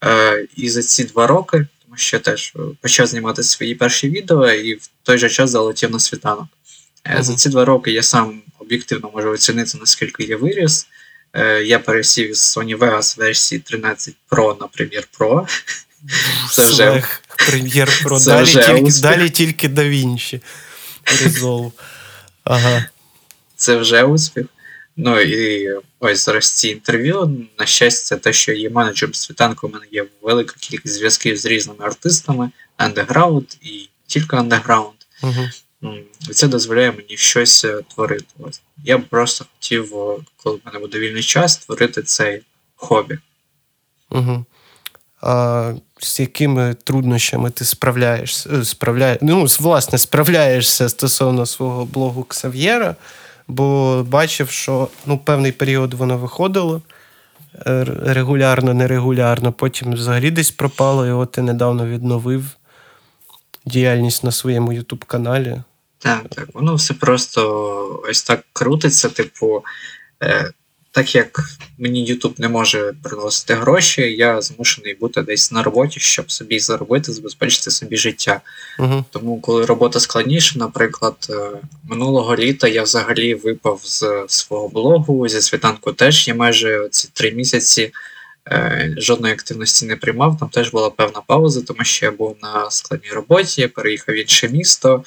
Е, 0.05 0.47
І 0.57 0.71
за 0.71 0.83
ці 0.83 1.05
два 1.05 1.27
роки, 1.27 1.67
тому 1.85 1.97
що 1.97 2.17
я 2.17 2.21
теж 2.21 2.53
е, 2.57 2.61
почав 2.81 3.07
знімати 3.07 3.43
свої 3.43 3.75
перші 3.75 4.09
відео 4.09 4.51
і 4.51 4.75
в 4.75 4.91
той 5.03 5.19
же 5.19 5.29
час 5.29 5.51
залетів 5.51 5.91
на 5.91 6.01
світанок. 6.01 6.47
Е, 7.05 7.15
Мгм. 7.15 7.23
За 7.23 7.35
ці 7.35 7.49
два 7.49 7.65
роки 7.65 7.93
я 7.93 8.03
сам 8.03 8.43
об'єктивно 8.59 9.11
можу 9.15 9.31
оцінити, 9.31 9.79
наскільки 9.79 10.25
я 10.25 10.37
виріс. 10.37 10.87
Е, 11.33 11.63
Я 11.63 11.79
пересів 11.79 12.31
із 12.31 12.57
Sony 12.57 12.79
Vegas 12.79 13.19
версії 13.19 13.59
13 13.59 14.15
Pro 14.31 14.61
на 14.61 14.67
Premiere 14.67 15.07
Pro. 15.19 15.61
Це 16.51 16.69
вже- 16.69 17.05
прем'єр 17.37 18.01
про 18.03 18.19
Це 18.21 18.31
далі 18.31 18.43
вже 18.45 18.53
тільки, 18.67 18.83
успіх. 18.83 19.03
далі 19.03 19.31
тільки 19.31 19.69
Da 19.69 19.91
Vinci. 19.91 20.41
Resolve. 21.07 21.73
Ага. 22.45 22.85
це 23.57 23.77
вже 23.77 24.03
успіх. 24.05 24.47
Ну 24.97 25.21
і 25.21 25.69
ось 26.01 26.25
зараз 26.25 26.51
ці 26.51 26.69
інтерв'ю. 26.69 27.47
На 27.59 27.67
щастя, 27.67 28.17
те, 28.17 28.33
що 28.33 28.53
є 28.53 28.71
менеджером 28.71 29.15
світанку, 29.15 29.67
у 29.69 29.71
мене 29.71 29.87
є 29.93 30.05
велика 30.23 30.55
кількість 30.61 30.95
зв'язків 30.95 31.37
з 31.37 31.47
різними 31.47 31.85
артистами, 31.85 32.51
андеграунд 32.77 33.45
і 33.63 33.73
не 33.79 33.87
тільки 34.07 34.37
андеграунд. 34.37 34.95
Угу. 35.23 35.49
І 36.31 36.33
це 36.33 36.49
дозволяє 36.49 36.93
мені 36.93 37.17
щось 37.17 37.65
е, 37.65 37.83
творити. 37.95 38.27
Ось. 38.39 38.61
Я 38.85 38.99
б 38.99 39.05
просто 39.05 39.45
хотів, 39.55 39.91
коли 40.37 40.57
в 40.57 40.61
мене 40.67 40.79
буде 40.79 40.99
вільний 40.99 41.23
час, 41.23 41.53
створити 41.53 42.03
цей 42.03 42.43
хобі. 42.77 43.19
Угу. 44.11 44.45
А 45.21 45.73
з 46.01 46.21
якими 46.21 46.75
труднощами 46.85 47.51
ти 47.51 47.65
справляєшся? 47.65 48.51
е, 48.53 48.65
Справляє... 48.65 49.19
Ну, 49.23 49.47
власне, 49.61 49.99
справляєшся 49.99 50.89
стосовно 50.89 51.47
свого 51.47 51.85
блогу 51.85 52.25
Ксав'єра, 52.25 52.97
бо 53.49 54.03
бачив, 54.09 54.51
що 54.51 54.89
ну, 55.07 55.19
певний 55.19 55.53
період 55.53 55.95
воно 55.95 56.19
виходило 56.19 56.83
е, 57.67 57.85
регулярно, 58.05 58.75
нерегулярно, 58.75 59.53
потім 59.53 59.93
взагалі 59.93 60.31
десь 60.31 60.51
пропало, 60.51 61.07
і 61.07 61.11
от 61.11 61.33
ти 61.33 61.43
недавно 61.43 61.87
відновив 61.87 62.45
діяльність 63.67 64.25
на 64.25 64.33
своєму 64.33 64.73
Ютуб-каналі. 64.73 65.63
Так, 65.99 66.29
так, 66.29 66.49
воно 66.55 66.75
все 66.75 66.95
просто 66.95 68.03
ось 68.09 68.23
так 68.23 68.45
крутиться. 68.53 69.09
Типу, 69.09 69.65
е, 70.23 70.53
так 70.93 71.15
як 71.15 71.41
мені 71.79 72.13
YouTube 72.13 72.35
не 72.39 72.49
може 72.49 72.95
приносити 73.03 73.55
гроші, 73.55 74.03
я 74.03 74.43
змушений 74.43 74.95
бути 74.95 75.23
десь 75.23 75.53
на 75.53 75.63
роботі, 75.63 76.01
щоб 76.01 76.31
собі 76.33 76.59
заробити, 76.59 77.13
забезпечити 77.13 77.71
собі 77.71 77.97
життя. 77.97 78.41
Угу. 78.79 79.05
Тому, 79.11 79.41
коли 79.41 79.65
робота 79.65 80.01
складніша, 80.01 80.59
наприклад, 80.59 81.27
е, 81.31 81.51
минулого 81.89 82.37
літа 82.37 82.69
я 82.69 82.83
взагалі 82.83 83.35
випав 83.35 83.81
з 83.85 84.25
свого 84.29 84.69
блогу, 84.69 85.29
зі 85.29 85.41
світанку 85.41 85.93
теж 85.93 86.29
я 86.29 86.35
майже 86.35 86.89
ці 86.91 87.09
три 87.13 87.33
місяці 87.33 87.93
е, 88.49 88.95
жодної 88.99 89.35
активності 89.35 89.87
не 89.87 89.97
приймав. 89.97 90.37
Там 90.41 90.49
теж 90.49 90.71
була 90.71 90.91
певна 90.91 91.21
пауза, 91.27 91.63
тому 91.63 91.85
що 91.85 92.07
я 92.07 92.13
був 92.13 92.37
на 92.43 92.71
складній 92.71 93.11
роботі, 93.11 93.61
я 93.61 93.69
переїхав 93.69 94.15
в 94.15 94.19
інше 94.19 94.49
місто 94.49 95.05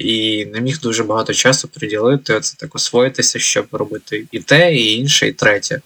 і 0.00 0.46
не 0.46 0.60
міг 0.60 0.80
дуже 0.80 1.04
багато 1.04 1.34
часу 1.34 1.68
приділити, 1.68 2.34
оце 2.34 2.56
так 2.56 2.74
освоїтися, 2.74 3.38
щоб 3.38 3.66
робити 3.72 4.24
і 4.32 4.40
те, 4.40 4.74
і 4.74 4.96
інше, 4.96 5.28
і 5.28 5.32
третє. 5.32 5.80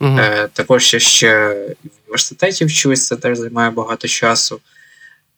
Угу. 0.00 0.18
Е, 0.18 0.48
також 0.52 0.94
я 0.94 1.00
ще 1.00 1.48
в 1.84 1.86
університеті 2.06 2.64
вчусь, 2.64 3.06
це 3.06 3.16
теж 3.16 3.38
займає 3.38 3.70
багато 3.70 4.08
часу. 4.08 4.60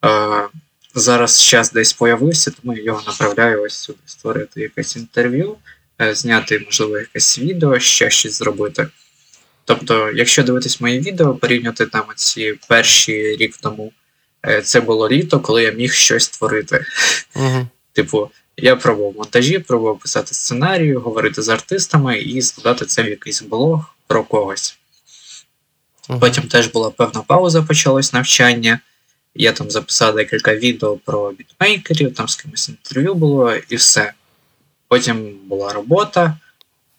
Е, 0.04 0.42
зараз 0.94 1.42
час 1.42 1.72
десь 1.72 1.92
появився, 1.92 2.50
тому 2.50 2.76
я 2.76 2.82
його 2.82 3.02
направляю 3.06 3.62
ось 3.62 3.74
сюди 3.74 3.98
створити 4.06 4.60
якесь 4.60 4.96
інтерв'ю, 4.96 5.56
е, 6.02 6.14
зняти, 6.14 6.62
можливо, 6.66 6.98
якесь 6.98 7.38
відео, 7.38 7.78
ще 7.78 8.10
щось 8.10 8.38
зробити. 8.38 8.88
Тобто, 9.64 10.10
якщо 10.14 10.42
дивитись 10.42 10.80
мої 10.80 11.00
відео, 11.00 11.34
порівняти 11.34 11.86
там 11.86 12.04
ці 12.16 12.54
перші 12.68 13.36
рік 13.36 13.56
тому, 13.56 13.92
е, 14.46 14.62
це 14.62 14.80
було 14.80 15.08
літо, 15.08 15.40
коли 15.40 15.62
я 15.62 15.70
міг 15.70 15.92
щось 15.92 16.24
створити. 16.24 16.84
Угу. 17.36 17.66
Типу, 17.92 18.30
я 18.56 18.76
пробував 18.76 19.14
монтажі, 19.16 19.58
пробував 19.58 19.98
писати 19.98 20.34
сценарію, 20.34 21.00
говорити 21.00 21.42
з 21.42 21.48
артистами 21.48 22.18
і 22.18 22.42
складати 22.42 22.86
це 22.86 23.02
в 23.02 23.08
якийсь 23.08 23.42
блог 23.42 23.94
про 24.06 24.24
когось. 24.24 24.78
Потім 26.20 26.44
теж 26.44 26.66
була 26.66 26.90
певна 26.90 27.20
пауза, 27.20 27.62
почалось 27.62 28.12
навчання. 28.12 28.80
Я 29.34 29.52
там 29.52 29.70
записав 29.70 30.14
декілька 30.14 30.56
відео 30.56 30.96
про 30.96 31.32
бітмейкерів, 31.32 32.14
там 32.14 32.28
з 32.28 32.36
кимось 32.36 32.68
інтерв'ю 32.68 33.14
було 33.14 33.54
і 33.68 33.76
все. 33.76 34.12
Потім 34.88 35.38
була 35.44 35.72
робота, 35.72 36.38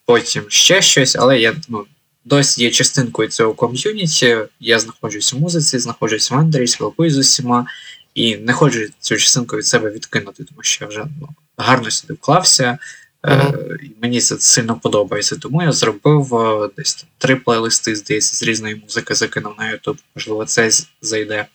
потім 0.04 0.44
ще 0.48 0.82
щось, 0.82 1.16
але 1.16 1.40
я 1.40 1.54
ну, 1.68 1.84
досі 2.24 2.62
є 2.62 2.70
частинкою 2.70 3.28
цього 3.28 3.54
ком'юніті. 3.54 4.38
Я 4.60 4.78
знаходжусь 4.78 5.32
в 5.32 5.38
музиці, 5.38 5.78
знаходжусь 5.78 6.30
в 6.30 6.34
Андрії, 6.34 6.66
спілкуюсь 6.66 7.12
з 7.12 7.18
усіма, 7.18 7.66
і 8.14 8.36
не 8.36 8.52
хочу 8.52 8.88
цю 9.00 9.16
частинку 9.16 9.56
від 9.56 9.66
себе 9.66 9.90
відкинути, 9.90 10.44
тому 10.44 10.62
що 10.62 10.84
я 10.84 10.88
вже 10.88 11.04
ну, 11.20 11.28
гарно 11.56 11.90
сюди 11.90 12.14
вклався. 12.14 12.78
Е, 13.26 13.54
і 13.82 13.90
Мені 14.02 14.20
це 14.20 14.38
сильно 14.38 14.76
подобається. 14.76 15.36
Тому 15.36 15.62
я 15.62 15.72
зробив 15.72 16.34
е, 16.34 16.70
десь 16.76 16.94
там 16.94 17.08
три 17.18 17.36
плейлисти, 17.36 17.96
здається, 17.96 18.36
з 18.36 18.42
різної 18.42 18.74
музики 18.74 19.14
закинув 19.14 19.54
на 19.58 19.72
YouTube. 19.72 19.98
Можливо, 20.14 20.44
це 20.44 20.70
зайде. 21.02 21.46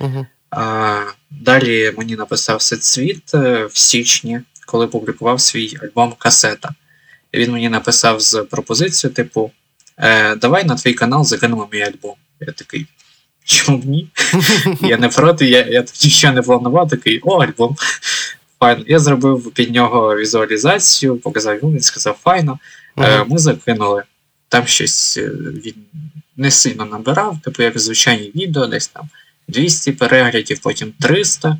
Uh-huh. 0.00 0.26
А, 0.50 1.04
Далі 1.30 1.94
мені 1.96 2.16
написав 2.16 2.62
Сецвіт 2.62 3.34
е, 3.34 3.66
в 3.66 3.76
січні, 3.76 4.40
коли 4.66 4.86
публікував 4.86 5.40
свій 5.40 5.78
альбом 5.82 6.14
Касета. 6.18 6.74
І 7.32 7.38
він 7.38 7.52
мені 7.52 7.68
написав 7.68 8.20
з 8.20 8.42
пропозицією, 8.50 9.14
типу: 9.14 9.50
Давай 10.36 10.64
на 10.64 10.74
твій 10.74 10.94
канал 10.94 11.24
закинемо 11.24 11.68
мій 11.72 11.82
альбом. 11.82 12.14
Я 12.40 12.52
такий. 12.52 12.86
Чому 13.44 13.82
ні? 13.84 14.08
Я 14.80 14.96
не 14.96 15.08
проти, 15.08 15.46
я 15.46 15.66
я 15.66 15.84
ще 15.94 16.32
не 16.32 16.42
планував 16.42 16.88
такий 16.88 17.20
о, 17.22 17.38
альбом. 17.38 17.76
Файно. 18.60 18.84
Я 18.86 18.98
зробив 18.98 19.50
під 19.50 19.74
нього 19.74 20.16
візуалізацію, 20.16 21.16
показав 21.16 21.56
йому, 21.56 21.72
він 21.72 21.80
сказав 21.80 22.18
файно. 22.22 22.58
Е, 22.98 23.24
Ми 23.24 23.38
закинули. 23.38 24.02
Там 24.48 24.66
щось 24.66 25.16
е, 25.16 25.30
він 25.64 25.74
не 26.36 26.50
сильно 26.50 26.84
набирав, 26.84 27.38
типу, 27.44 27.62
як 27.62 27.78
звичайні 27.78 28.32
відео, 28.34 28.66
десь 28.66 28.88
там 28.88 29.08
200 29.48 29.92
переглядів, 29.92 30.58
потім 30.58 30.92
300. 31.00 31.58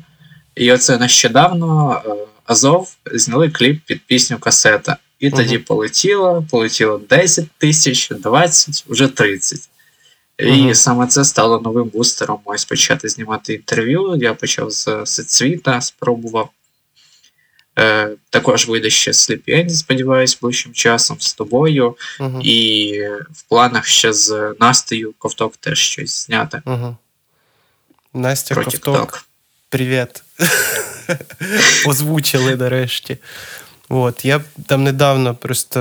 І 0.55 0.71
оце 0.71 0.97
нещодавно 0.97 2.01
е, 2.05 2.09
Азов 2.45 2.95
зняли 3.13 3.49
кліп 3.49 3.81
під 3.85 4.05
пісню 4.05 4.37
касета. 4.37 4.97
І 5.19 5.29
uh-huh. 5.29 5.35
тоді 5.35 5.57
полетіло, 5.57 6.45
полетіло 6.51 7.01
10 7.09 7.45
тисяч, 7.57 8.09
20, 8.09 8.85
вже 8.87 9.07
30. 9.07 9.69
Uh-huh. 10.39 10.69
І 10.69 10.75
саме 10.75 11.07
це 11.07 11.25
стало 11.25 11.59
новим 11.59 11.87
бустером. 11.87 12.39
Ось 12.45 12.65
почати 12.65 13.09
знімати 13.09 13.53
інтерв'ю. 13.53 14.15
Я 14.15 14.33
почав 14.33 14.71
з 14.71 15.05
Сецвіта, 15.05 15.81
спробував. 15.81 16.49
Е, 17.79 18.09
Також 18.29 18.67
вийде 18.67 18.89
ще 18.89 19.11
Sleepy 19.11 19.49
End, 19.49 19.69
сподіваюсь, 19.69 20.39
ближчим 20.41 20.73
часом 20.73 21.17
з 21.19 21.33
тобою. 21.33 21.95
Uh-huh. 22.19 22.41
І 22.41 22.99
в 23.33 23.43
планах 23.49 23.85
ще 23.85 24.13
з 24.13 24.55
Настею 24.59 25.13
Ковток 25.17 25.57
теж 25.57 25.79
щось 25.79 26.25
зняти. 26.25 26.61
Uh-huh. 26.65 26.95
Настя 28.13 28.55
Ковток, 28.55 29.25
привіт. 29.69 30.23
Озвучили 31.87 32.55
нарешті. 32.55 33.17
От, 33.89 34.25
Я 34.25 34.41
там 34.65 34.83
недавно 34.83 35.35
просто 35.35 35.79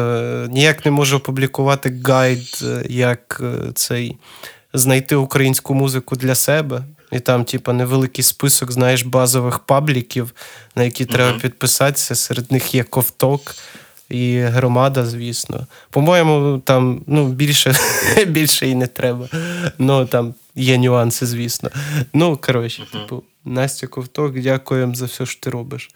ніяк 0.51 0.85
не 0.85 0.91
можу 0.91 1.17
опублікувати 1.17 2.01
гайд, 2.05 2.65
як 2.89 3.43
е, 3.45 3.73
цей 3.75 4.17
знайти 4.75 5.17
українську 5.17 5.75
музику 5.75 6.17
для 6.17 6.35
себе. 6.35 6.85
І 7.13 7.21
там, 7.21 7.45
типу, 7.45 7.73
невеликий 7.73 8.25
список, 8.25 8.73
знаєш, 8.73 9.03
базових 9.03 9.59
пабліків, 9.59 10.35
на 10.77 10.83
які 10.83 11.05
треба 11.05 11.33
uh-huh. 11.33 11.41
підписатися. 11.41 12.15
Серед 12.15 12.53
них 12.53 12.75
є 12.75 12.83
ковток 12.83 13.55
і 14.09 14.39
громада, 14.39 15.07
звісно. 15.07 15.67
По-моєму, 15.91 16.59
там 16.65 17.03
ну, 17.07 17.29
більше 17.29 17.75
більше 18.27 18.69
і 18.69 18.75
не 18.75 18.87
треба. 18.87 19.29
Ну 19.79 20.07
там 20.07 20.35
є 20.55 20.79
нюанси, 20.79 21.27
звісно. 21.27 21.71
Ну, 22.13 22.37
коротше, 22.37 22.83
uh-huh. 22.83 23.03
типу, 23.03 23.23
Настя 23.45 23.87
Ковток, 23.87 24.41
дякуємо 24.41 24.95
за 24.95 25.05
все, 25.05 25.27
що 25.27 25.41
ти 25.41 25.51
робиш. 25.51 25.91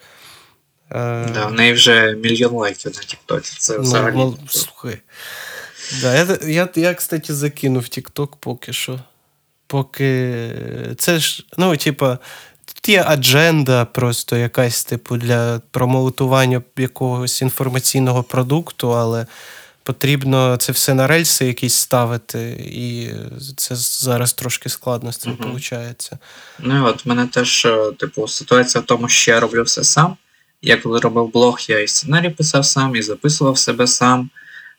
Да, 0.90 1.46
В 1.46 1.52
неї 1.52 1.72
вже 1.72 2.12
мільйон 2.12 2.52
лайків 2.52 2.92
на 2.94 3.00
Тіктоці. 3.02 3.56
Це 3.58 3.74
ну, 3.76 3.82
взагалі. 3.82 4.14
Ну, 4.16 4.38
слухай. 4.48 4.98
Да, 6.02 6.14
Я, 6.14 6.38
я, 6.42 6.68
я, 6.74 6.94
кстати, 6.94 7.34
закинув 7.34 7.88
Тікток 7.88 8.36
поки 8.36 8.72
що. 8.72 9.00
Поки 9.66 10.42
це 10.98 11.18
ж, 11.18 11.46
ну, 11.56 11.76
типа, 11.76 12.18
тут 12.64 12.88
є 12.88 13.04
адженда 13.06 13.84
просто 13.84 14.36
якась, 14.36 14.84
типу, 14.84 15.16
для 15.16 15.60
промоутування 15.70 16.62
якогось 16.76 17.42
інформаційного 17.42 18.22
продукту, 18.22 18.94
але 18.94 19.26
потрібно 19.82 20.56
це 20.56 20.72
все 20.72 20.94
на 20.94 21.06
рельси 21.06 21.46
якісь 21.46 21.74
ставити, 21.74 22.50
і 22.72 23.10
це 23.56 23.76
зараз 23.76 24.32
трошки 24.32 24.68
складно 24.68 25.12
з 25.12 25.16
цим 25.16 25.36
виходить. 25.40 26.10
Ну 26.58 26.76
і 26.78 26.80
от 26.80 27.04
в 27.04 27.08
мене 27.08 27.26
теж, 27.26 27.64
е, 27.64 27.92
типу, 27.98 28.28
ситуація 28.28 28.82
в 28.82 28.86
тому, 28.86 29.08
що 29.08 29.30
я 29.30 29.40
роблю 29.40 29.62
все 29.62 29.84
сам. 29.84 30.16
Я 30.62 30.76
коли 30.76 31.00
робив 31.00 31.32
блог, 31.32 31.60
я 31.68 31.80
і 31.80 31.88
сценарій 31.88 32.30
писав 32.30 32.64
сам, 32.64 32.96
і 32.96 33.02
записував 33.02 33.58
себе 33.58 33.86
сам. 33.86 34.30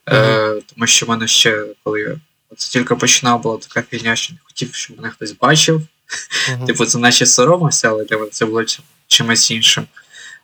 Uh-huh. 0.06 0.58
Е, 0.58 0.62
Тому 0.76 0.88
що 0.88 1.06
в 1.06 1.10
мене 1.10 1.28
ще, 1.28 1.66
коли 1.84 2.02
я 2.02 2.16
це 2.58 2.70
тільки 2.70 2.96
починав, 2.96 3.42
була 3.42 3.58
така 3.58 3.82
фігня, 3.82 4.16
що 4.16 4.34
не 4.34 4.40
хотів, 4.44 4.74
щоб 4.74 4.98
мене 4.98 5.10
хтось 5.10 5.32
бачив. 5.32 5.82
Uh-huh. 6.50 6.66
Типу, 6.66 6.86
це 6.86 6.98
наче 6.98 7.26
соромився, 7.26 7.90
але 7.90 8.06
для 8.06 8.18
мене 8.18 8.30
це 8.30 8.46
було 8.46 8.64
чимось 9.08 9.52
іншим. 9.52 9.86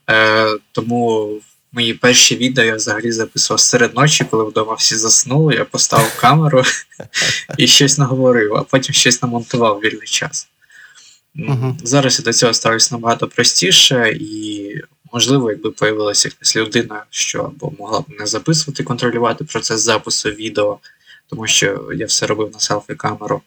Е, 0.09 0.57
Тому 0.71 1.31
мої 1.71 1.93
перші 1.93 2.35
відео 2.35 2.63
я 2.63 2.75
взагалі 2.75 3.11
записував 3.11 3.59
серед 3.59 3.95
ночі, 3.95 4.25
коли 4.31 4.43
вдома 4.43 4.73
всі 4.73 4.95
заснули, 4.95 5.55
я 5.55 5.65
поставив 5.65 6.19
камеру 6.19 6.63
і 7.57 7.67
щось 7.67 7.97
наговорив, 7.97 8.55
а 8.55 8.63
потім 8.63 8.93
щось 8.93 9.21
намонтував 9.21 9.79
вільний 9.79 10.07
час. 10.07 10.47
Зараз 11.83 12.19
я 12.19 12.25
до 12.25 12.33
цього 12.33 12.53
ставлюсь 12.53 12.91
набагато 12.91 13.27
простіше, 13.27 14.17
і 14.19 14.81
можливо, 15.15 15.51
якби 15.51 15.71
появилася 15.71 16.29
якась 16.29 16.55
людина, 16.55 17.03
що 17.09 17.39
або 17.39 17.73
могла 17.79 18.01
б 18.01 18.05
не 18.19 18.25
записувати, 18.25 18.83
контролювати 18.83 19.43
процес 19.43 19.81
запису 19.81 20.29
відео, 20.29 20.77
тому 21.29 21.47
що 21.47 21.89
я 21.95 22.05
все 22.05 22.27
робив 22.27 22.49
на 22.53 22.59
селфі-камеру. 22.59 23.41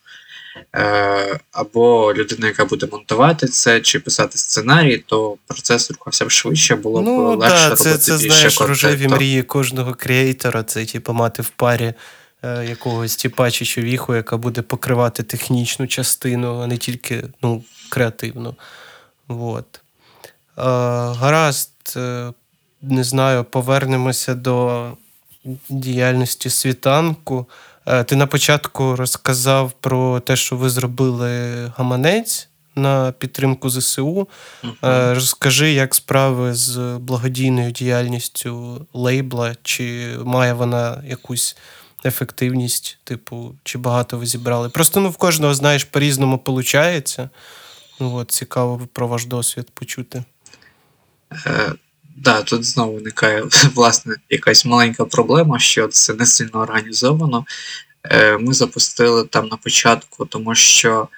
Е, 0.76 1.38
або 1.52 2.14
людина, 2.14 2.46
яка 2.46 2.64
буде 2.64 2.88
монтувати 2.92 3.46
це 3.46 3.80
чи 3.80 4.00
писати 4.00 4.38
сценарій, 4.38 5.04
то 5.06 5.36
процес 5.46 5.90
рухався 5.90 6.24
б 6.24 6.30
швидше, 6.30 6.76
було 6.76 7.02
ну, 7.02 7.36
б 7.36 7.38
легше 7.38 7.56
да, 7.56 7.68
робити 7.68 7.84
це, 7.84 7.98
це, 7.98 8.12
більше 8.12 8.28
знаєш, 8.28 8.60
рожеві 8.60 9.08
мрії 9.08 9.42
кожного 9.42 9.94
креатора, 9.94 10.62
це 10.62 10.86
типу, 10.86 11.12
мати 11.12 11.42
в 11.42 11.48
парі 11.48 11.94
е, 12.42 12.66
якогось 12.68 13.16
тіпа 13.16 13.50
чи 13.50 13.64
човіху, 13.64 14.14
яка 14.14 14.36
буде 14.36 14.62
покривати 14.62 15.22
технічну 15.22 15.86
частину, 15.86 16.60
а 16.60 16.66
не 16.66 16.76
тільки 16.76 17.24
ну, 17.42 17.64
креативну. 17.90 18.56
Вот. 19.28 19.80
Е, 20.58 20.62
гаразд, 21.20 21.70
е, 21.96 22.32
не 22.82 23.04
знаю, 23.04 23.44
повернемося 23.44 24.34
до 24.34 24.86
діяльності 25.68 26.50
світанку. 26.50 27.46
Е, 27.86 28.04
ти 28.04 28.16
на 28.16 28.26
початку 28.26 28.96
розказав 28.96 29.72
про 29.72 30.20
те, 30.20 30.36
що 30.36 30.56
ви 30.56 30.70
зробили 30.70 31.72
гаманець 31.76 32.48
на 32.74 33.12
підтримку 33.12 33.70
ЗСУ. 33.70 34.28
Uh-huh. 34.64 35.14
Розкажи, 35.14 35.72
як 35.72 35.94
справи 35.94 36.54
з 36.54 36.98
благодійною 37.00 37.70
діяльністю 37.70 38.86
лейбла, 38.92 39.56
чи 39.62 40.16
має 40.24 40.52
вона 40.52 41.02
якусь 41.06 41.56
ефективність, 42.04 42.98
типу, 43.04 43.54
чи 43.64 43.78
багато 43.78 44.18
ви 44.18 44.26
зібрали? 44.26 44.68
Просто 44.68 45.00
ну 45.00 45.10
в 45.10 45.16
кожного, 45.16 45.54
знаєш, 45.54 45.84
по-різному 45.84 46.40
виходить. 46.46 47.18
Ну, 48.00 48.14
от, 48.14 48.30
Цікаво 48.30 48.88
про 48.92 49.08
ваш 49.08 49.26
досвід 49.26 49.70
почути. 49.74 50.24
Е, 51.46 51.72
да, 52.16 52.42
тут 52.42 52.64
знову 52.64 52.94
виникає 52.94 53.44
власне 53.74 54.16
якась 54.30 54.64
маленька 54.64 55.04
проблема, 55.04 55.58
що 55.58 55.88
це 55.88 56.14
не 56.14 56.26
сильно 56.26 56.60
організовано. 56.60 57.44
Е, 58.04 58.38
Ми 58.38 58.54
запустили 58.54 59.24
там 59.24 59.48
на 59.48 59.56
початку, 59.56 60.26
тому 60.26 60.54
що 60.54 61.08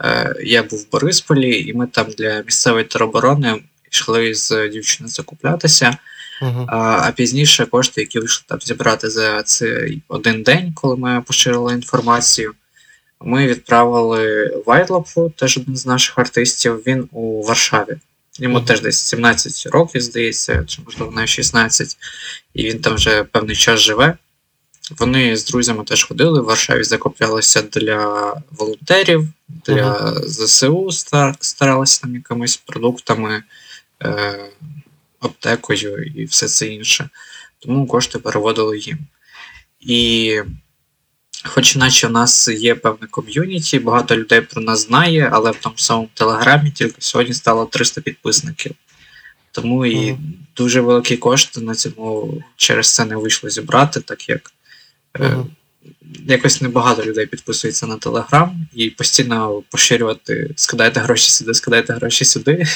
е, 0.00 0.34
я 0.44 0.62
був 0.62 0.78
в 0.78 0.90
Борисполі, 0.90 1.68
і 1.68 1.74
ми 1.74 1.86
там 1.86 2.06
для 2.18 2.42
місцевої 2.42 2.84
тероборони 2.84 3.62
йшли 3.92 4.34
з 4.34 4.68
дівчиною 4.68 5.12
закуплятися. 5.12 5.96
Uh-huh. 6.42 6.64
А 6.68 6.78
а 6.78 7.12
пізніше 7.12 7.66
кошти, 7.66 8.00
які 8.00 8.18
вийшли 8.18 8.44
там 8.48 8.60
зібрати 8.60 9.10
за 9.10 9.42
цей 9.42 10.02
один 10.08 10.42
день, 10.42 10.72
коли 10.74 10.96
ми 10.96 11.22
поширили 11.26 11.72
інформацію, 11.72 12.52
ми 13.20 13.46
відправили 13.46 14.46
Вайтлапу, 14.66 15.32
теж 15.36 15.58
один 15.58 15.76
з 15.76 15.86
наших 15.86 16.18
артистів, 16.18 16.82
він 16.86 17.08
у 17.12 17.42
Варшаві. 17.42 17.96
Йому 18.40 18.60
теж 18.60 18.80
десь 18.80 18.98
17 18.98 19.66
років, 19.66 20.00
здається, 20.00 20.64
чи 20.66 20.82
можливо 20.82 21.12
навіть 21.12 21.28
16, 21.28 21.96
і 22.54 22.64
він 22.64 22.80
там 22.80 22.94
вже 22.94 23.24
певний 23.24 23.56
час 23.56 23.80
живе. 23.80 24.18
Вони 24.98 25.36
з 25.36 25.44
друзями 25.44 25.84
теж 25.84 26.04
ходили 26.04 26.40
в 26.40 26.44
Варшаві, 26.44 26.84
закуплялися 26.84 27.62
для 27.62 28.34
волонтерів, 28.50 29.28
для. 29.48 30.14
ЗСУ, 30.26 30.90
старалися 31.40 32.00
там 32.00 32.14
якимись 32.14 32.56
продуктами, 32.56 33.42
е, 34.02 34.44
аптекою 35.20 36.04
і 36.04 36.24
все 36.24 36.48
це 36.48 36.66
інше. 36.66 37.08
Тому 37.58 37.86
кошти 37.86 38.18
переводили 38.18 38.78
їм. 38.78 38.98
І 39.80 40.42
Хоч 41.44 41.76
наче 41.76 42.06
у 42.06 42.10
нас 42.10 42.48
є 42.48 42.74
певне 42.74 43.06
ком'юніті, 43.10 43.78
багато 43.78 44.16
людей 44.16 44.40
про 44.40 44.62
нас 44.62 44.86
знає, 44.86 45.30
але 45.32 45.50
в 45.50 45.56
тому 45.56 45.78
самому 45.78 46.08
Телеграмі 46.14 46.70
тільки 46.70 46.94
сьогодні 46.98 47.34
стало 47.34 47.66
300 47.66 48.00
підписників. 48.00 48.74
Тому 49.52 49.86
і 49.86 50.16
дуже 50.56 50.80
великі 50.80 51.16
кошти 51.16 51.60
на 51.60 51.74
цьому 51.74 52.42
через 52.56 52.94
це 52.94 53.04
не 53.04 53.16
вийшло 53.16 53.50
зібрати, 53.50 54.00
так 54.00 54.28
як 54.28 54.52
е, 55.20 55.36
якось 56.26 56.60
небагато 56.60 57.04
людей 57.04 57.26
підписується 57.26 57.86
на 57.86 57.96
Телеграм 57.96 58.66
і 58.74 58.90
постійно 58.90 59.62
поширювати 59.70 60.50
скидайте 60.56 61.00
гроші 61.00 61.30
сюди, 61.30 61.54
скидайте 61.54 61.92
гроші 61.92 62.24
сюди. 62.24 62.66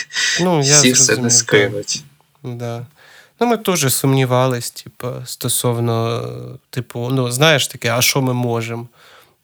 Ну, 0.40 0.62
я 0.62 0.78
Всі 0.78 0.92
все 0.92 1.16
не 1.16 1.30
скинуть. 1.30 2.02
Да. 2.42 2.86
Ну, 3.40 3.46
ми 3.46 3.56
теж 3.56 3.94
сумнівались, 3.94 4.70
типу, 4.70 5.08
стосовно, 5.24 6.58
типу, 6.70 7.08
ну, 7.12 7.30
знаєш 7.30 7.66
таке, 7.66 7.92
а 7.92 8.02
що 8.02 8.22
ми 8.22 8.32
можемо? 8.32 8.88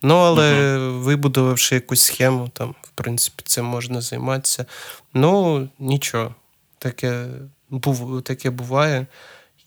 Ну, 0.03 0.15
але 0.15 0.77
вибудувавши 0.77 1.75
якусь 1.75 2.01
схему, 2.01 2.49
там, 2.53 2.75
в 2.81 2.89
принципі, 2.89 3.43
цим 3.45 3.65
можна 3.65 4.01
займатися. 4.01 4.65
Ну, 5.13 5.69
нічого. 5.79 6.35
Таке, 6.77 7.25
був, 7.69 8.21
таке 8.21 8.49
буває. 8.49 9.05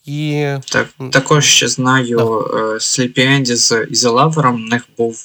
І 0.05 0.49
Так, 0.73 0.89
також 1.13 1.45
ще 1.45 1.69
знаю 1.69 2.19
е, 2.19 2.57
Sleepy 2.75 3.19
Andy 3.19 3.57
з 3.57 3.87
Ізолатором. 3.91 4.57
В 4.57 4.71
них 4.71 4.87
був 4.99 5.25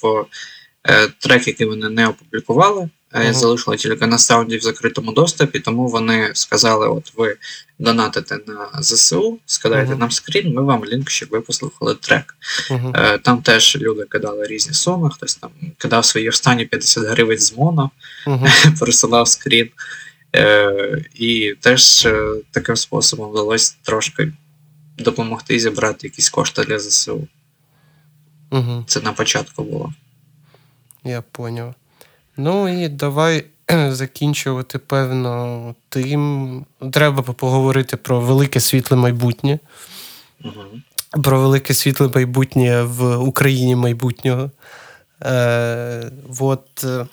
е, 0.88 1.08
трек, 1.18 1.46
який 1.46 1.66
вони 1.66 1.88
не 1.88 2.08
опублікували. 2.08 2.88
Е, 3.14 3.24
Мгм. 3.24 3.34
Залишили 3.34 3.76
тільки 3.76 4.06
на 4.06 4.18
саунді 4.18 4.56
в 4.56 4.60
закритому 4.60 5.12
доступі, 5.12 5.60
тому 5.60 5.88
вони 5.88 6.30
сказали: 6.34 6.88
от 6.88 7.12
ви 7.16 7.36
донатите 7.78 8.38
на 8.46 8.82
ЗСУ, 8.82 9.38
скидайте 9.46 9.90
Мгм. 9.90 10.00
нам 10.00 10.10
скрін, 10.10 10.54
ми 10.54 10.62
вам 10.62 10.84
лінк, 10.84 11.10
щоб 11.10 11.28
ви 11.28 11.40
послухали 11.40 11.94
трек. 11.94 12.36
Е, 12.70 13.18
Там 13.18 13.42
теж 13.42 13.76
люди 13.80 14.04
кидали 14.04 14.46
різні 14.46 14.74
суми, 14.74 15.10
хтось 15.10 15.34
там 15.34 15.50
кидав 15.78 16.04
свої 16.04 16.28
останні 16.28 16.66
50 16.66 17.04
гривень 17.04 17.38
з 17.38 17.56
моно, 17.56 17.90
пересилав 18.80 19.28
скрін. 19.28 19.68
Е, 20.36 21.04
і 21.14 21.54
теж 21.60 22.06
е, 22.06 22.34
таким 22.50 22.76
способом 22.76 23.30
вдалося 23.30 23.74
трошки 23.82 24.32
допомогти 24.98 25.58
зібрати 25.60 26.06
якісь 26.06 26.30
кошти 26.30 26.64
для 26.64 26.78
ЗСУ. 26.78 27.28
Це 28.86 29.00
на 29.00 29.12
початку 29.12 29.62
було. 29.64 29.92
Я 31.04 31.22
поняв. 31.22 31.74
Ну 32.36 32.84
і 32.84 32.88
давай 32.88 33.44
закінчувати, 33.88 34.78
певно, 34.78 35.74
тим. 35.88 36.66
Треба 36.92 37.22
поговорити 37.22 37.96
про 37.96 38.20
велике 38.20 38.60
світле 38.60 38.96
майбутнє. 38.96 39.58
Угу. 40.44 41.22
Про 41.22 41.40
велике 41.40 41.74
світле 41.74 42.10
майбутнє 42.14 42.82
в 42.82 43.16
Україні 43.16 43.76
майбутнього. 43.76 44.50
Е, 45.24 46.10
от 46.40 46.84
е, 46.84 47.06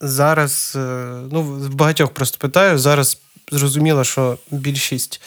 зараз, 0.00 0.72
е, 0.76 0.78
ну, 1.32 1.68
багатьох 1.72 2.10
просто 2.10 2.38
питаю, 2.38 2.78
зараз 2.78 3.18
зрозуміло, 3.52 4.04
що 4.04 4.38
більшість 4.50 5.20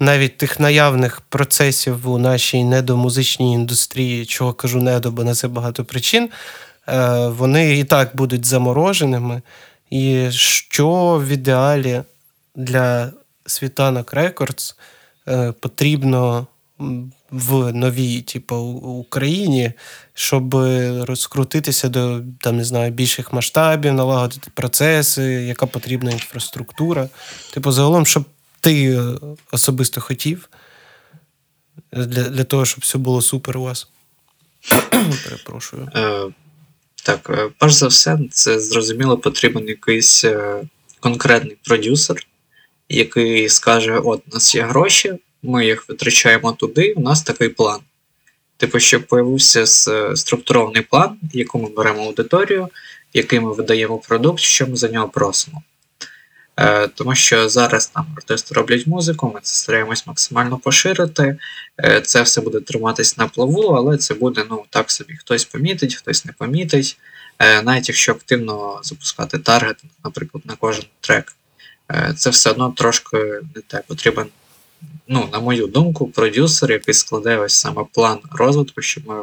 навіть 0.00 0.36
тих 0.36 0.60
наявних 0.60 1.20
процесів 1.20 2.08
у 2.08 2.18
нашій 2.18 2.64
недомузичній 2.64 3.54
індустрії, 3.54 4.26
чого 4.26 4.52
кажу 4.52 4.80
недо, 4.80 5.10
бо 5.10 5.24
на 5.24 5.34
це 5.34 5.48
багато 5.48 5.84
причин, 5.84 6.28
вони 7.28 7.78
і 7.78 7.84
так 7.84 8.16
будуть 8.16 8.46
замороженими. 8.46 9.42
І 9.90 10.30
що 10.30 11.18
в 11.24 11.28
ідеалі 11.28 12.02
для 12.54 13.12
світанок 13.46 14.12
Рекордс 14.12 14.76
е, 15.28 15.52
потрібно 15.52 16.46
в 17.30 17.72
новій, 17.72 18.22
типу, 18.22 18.56
Україні, 18.56 19.72
щоб 20.14 20.54
розкрутитися 21.04 21.88
до 21.88 22.22
там, 22.40 22.56
не 22.56 22.64
знаю, 22.64 22.90
більших 22.90 23.32
масштабів, 23.32 23.94
налагодити 23.94 24.50
процеси, 24.54 25.22
яка 25.22 25.66
потрібна 25.66 26.10
інфраструктура. 26.10 27.08
Типу, 27.54 27.72
загалом, 27.72 28.06
щоб 28.06 28.24
ти 28.60 28.96
е, 28.96 29.02
особисто 29.52 30.00
хотів 30.00 30.48
для, 31.92 32.28
для 32.28 32.44
того, 32.44 32.64
щоб 32.64 32.80
все 32.80 32.98
було 32.98 33.22
супер 33.22 33.58
у 33.58 33.62
вас. 33.62 33.88
Перепрошую. 35.24 35.88
Так, 37.02 37.30
е, 37.30 37.48
перш 37.58 37.72
за 37.72 37.86
все, 37.86 38.18
це 38.30 38.60
зрозуміло, 38.60 39.18
потрібен 39.18 39.68
якийсь 39.68 40.24
е, 40.24 40.62
конкретний 41.00 41.56
продюсер, 41.64 42.26
який 42.88 43.48
скаже: 43.48 43.98
от, 43.98 44.22
у 44.30 44.34
нас 44.34 44.54
є 44.54 44.62
гроші, 44.62 45.14
ми 45.42 45.66
їх 45.66 45.88
витрачаємо 45.88 46.52
туди, 46.52 46.92
у 46.96 47.00
нас 47.00 47.22
такий 47.22 47.48
план. 47.48 47.80
Типу, 48.56 48.80
щоб 48.80 49.06
появився 49.06 49.66
структурований 50.16 50.82
план, 50.82 51.18
яку 51.32 51.58
ми 51.58 51.68
беремо 51.68 52.02
аудиторію, 52.02 52.68
який 53.14 53.40
ми 53.40 53.52
видаємо 53.52 53.98
продукт, 53.98 54.40
що 54.40 54.66
ми 54.66 54.76
за 54.76 54.88
нього 54.88 55.08
просимо. 55.08 55.62
Е, 56.60 56.88
тому 56.88 57.14
що 57.14 57.48
зараз 57.48 57.86
там 57.86 58.06
артисти 58.16 58.54
роблять 58.54 58.86
музику, 58.86 59.32
ми 59.34 59.40
це 59.42 59.54
стараємось 59.54 60.06
максимально 60.06 60.58
поширити. 60.58 61.36
Е, 61.84 62.00
це 62.00 62.22
все 62.22 62.40
буде 62.40 62.60
триматись 62.60 63.18
на 63.18 63.28
плаву, 63.28 63.62
але 63.62 63.96
це 63.96 64.14
буде 64.14 64.44
ну 64.50 64.64
так 64.70 64.90
собі. 64.90 65.14
Хтось 65.14 65.44
помітить, 65.44 65.94
хтось 65.94 66.24
не 66.24 66.32
помітить. 66.32 66.98
Е, 67.38 67.62
навіть 67.62 67.88
якщо 67.88 68.12
активно 68.12 68.80
запускати 68.82 69.38
таргетинг, 69.38 69.92
наприклад, 70.04 70.44
на 70.46 70.54
кожен 70.54 70.84
трек, 71.00 71.32
це 72.16 72.30
все 72.30 72.50
одно 72.50 72.74
трошки 72.76 73.16
не 73.54 73.62
те. 73.66 73.82
Потрібен, 73.86 74.26
ну, 75.08 75.28
на 75.32 75.40
мою 75.40 75.66
думку, 75.66 76.06
продюсер, 76.06 76.72
який 76.72 76.94
складе 76.94 77.36
ось 77.36 77.54
саме 77.54 77.84
план 77.92 78.18
розвитку, 78.32 78.82
щоб 78.82 79.06
ми 79.06 79.14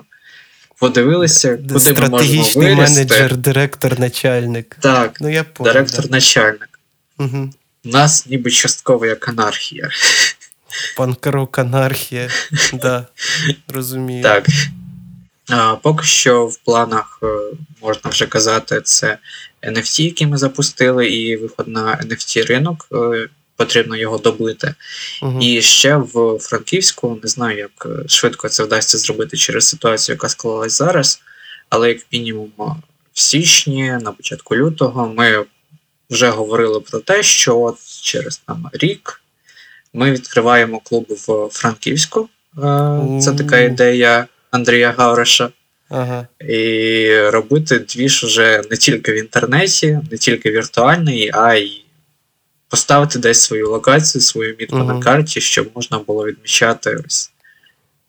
подивилися, 0.80 1.58
куди 1.58 1.74
ми 1.74 1.74
можемо 1.74 1.96
Стратегічний 1.96 2.76
менеджер, 2.76 3.38
директор, 3.38 4.00
начальник. 4.00 4.78
Так, 4.80 5.18
Ну, 5.22 5.30
я 5.30 5.46
директор-начальник. 5.60 6.77
Угу. 7.18 7.50
У 7.86 7.90
нас 7.90 8.26
ніби 8.26 8.52
частково 8.52 9.06
як 9.06 9.28
анархія. 9.30 9.90
Панкрок, 10.98 11.60
анархія. 11.60 12.30
Да, 12.74 13.08
розумію. 13.68 14.24
Так. 14.24 14.46
А, 15.50 15.76
поки 15.76 16.06
що 16.06 16.46
в 16.46 16.58
планах 16.58 17.20
е, 17.24 17.28
можна 17.82 18.10
вже 18.12 18.26
казати, 18.26 18.82
це 18.82 19.18
NFT, 19.64 20.02
які 20.02 20.28
ми 20.28 20.38
запустили, 20.38 21.08
і 21.10 21.38
виход 21.38 21.68
на 21.68 21.96
NFT 21.98 22.46
ринок. 22.48 22.88
е, 22.92 23.30
Потрібно 23.56 23.96
його 23.96 24.18
добити. 24.18 24.74
Мгм. 25.24 25.42
І 25.42 25.62
ще 25.62 25.96
в 25.96 26.38
Франківську, 26.42 27.20
не 27.24 27.30
знаю, 27.30 27.58
як 27.58 27.86
е, 27.86 28.08
швидко 28.08 28.50
це 28.50 28.64
вдасться 28.64 28.98
зробити 28.98 29.38
через 29.38 29.68
ситуацію, 29.68 30.14
яка 30.14 30.30
склалась 30.30 30.78
зараз. 30.78 31.22
Але 31.70 31.90
як 31.90 31.98
мінімум 32.12 32.52
в 33.14 33.20
січні, 33.22 33.98
на 34.02 34.12
початку 34.12 34.56
лютого, 34.56 35.14
ми 35.18 35.46
вже 36.10 36.30
говорили 36.30 36.80
про 36.80 37.00
те, 37.00 37.24
що 37.24 37.60
от 37.60 37.78
через 38.02 38.38
там 38.38 38.70
рік 38.74 39.22
ми 39.94 40.12
відкриваємо 40.12 40.80
клуб 40.80 41.06
в 41.10 41.50
Франківську. 41.52 42.30
Е, 42.58 43.20
Це 43.22 43.34
така 43.34 43.60
ідея 43.60 44.28
Андрія 44.52 44.94
Гавриша. 44.98 45.50
Ага. 45.90 46.28
І 46.40 47.20
робити 47.20 47.80
двіж 47.80 48.24
вже 48.24 48.62
не 48.72 48.78
тільки 48.78 49.12
в 49.12 49.16
інтернеті, 49.16 50.00
не 50.12 50.18
тільки 50.18 50.52
віртуальний, 50.52 51.32
а 51.34 51.54
й 51.56 51.82
поставити 52.70 53.20
десь 53.20 53.42
свою 53.42 53.72
локацію, 53.72 54.22
свою 54.22 54.56
мітку 54.60 54.78
на 54.78 55.00
карті, 55.00 55.42
щоб 55.42 55.70
можна 55.76 56.00
було 56.00 56.26
відмічати 56.26 56.98
ось 57.08 57.32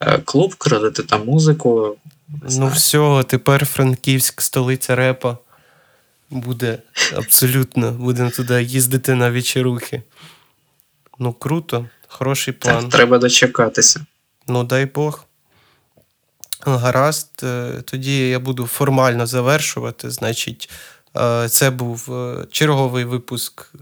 е, 0.00 0.18
клуб, 0.24 0.54
крутити 0.54 1.02
там 1.02 1.26
музику. 1.26 1.96
Ну, 2.50 2.68
все, 2.68 3.24
тепер 3.28 3.66
Франківськ, 3.66 4.40
столиця 4.40 4.96
репа. 4.96 5.38
Буде 6.30 6.78
абсолютно. 7.14 7.92
Будемо 7.92 8.30
туди 8.30 8.62
їздити 8.62 9.14
на 9.14 9.30
вечорухи. 9.30 10.02
Ну, 11.18 11.32
круто, 11.32 11.86
хороший 12.08 12.54
план. 12.54 12.82
Так, 12.82 12.90
треба 12.90 13.18
дочекатися. 13.18 14.06
Ну, 14.48 14.64
дай 14.64 14.86
Бог. 14.86 15.24
Гаразд, 16.60 17.40
е, 17.42 17.82
тоді 17.84 18.28
я 18.28 18.38
буду 18.38 18.66
формально 18.66 19.26
завершувати. 19.26 20.10
Значить, 20.10 20.70
е, 21.16 21.48
це 21.48 21.70
був 21.70 22.14
е, 22.14 22.46
черговий 22.50 23.04
випуск 23.04 23.72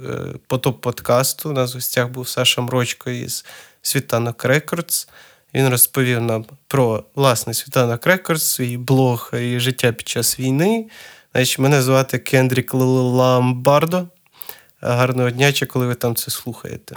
потоп 0.46 0.80
подкасту. 0.80 1.50
У 1.50 1.52
нас 1.52 1.72
в 1.72 1.74
гостях 1.74 2.08
був 2.08 2.28
Саша 2.28 2.62
Мрочко 2.62 3.10
із 3.10 3.44
Світанок 3.82 4.44
Records. 4.44 5.08
Він 5.54 5.68
розповів 5.68 6.22
нам 6.22 6.44
про 6.68 7.04
власне 7.14 7.54
Світанок 7.54 8.06
Records, 8.06 8.44
свій 8.44 8.76
блог 8.76 9.30
і 9.40 9.60
життя 9.60 9.92
під 9.92 10.08
час 10.08 10.40
війни. 10.40 10.86
Значить, 11.36 11.58
мене 11.58 11.82
звати 11.82 12.18
Кендрік 12.18 12.74
Ламбардо. 12.74 14.06
Гарного 14.80 15.30
дня, 15.30 15.52
чи 15.52 15.66
коли 15.66 15.86
ви 15.86 15.94
там 15.94 16.14
це 16.16 16.30
слухаєте. 16.30 16.94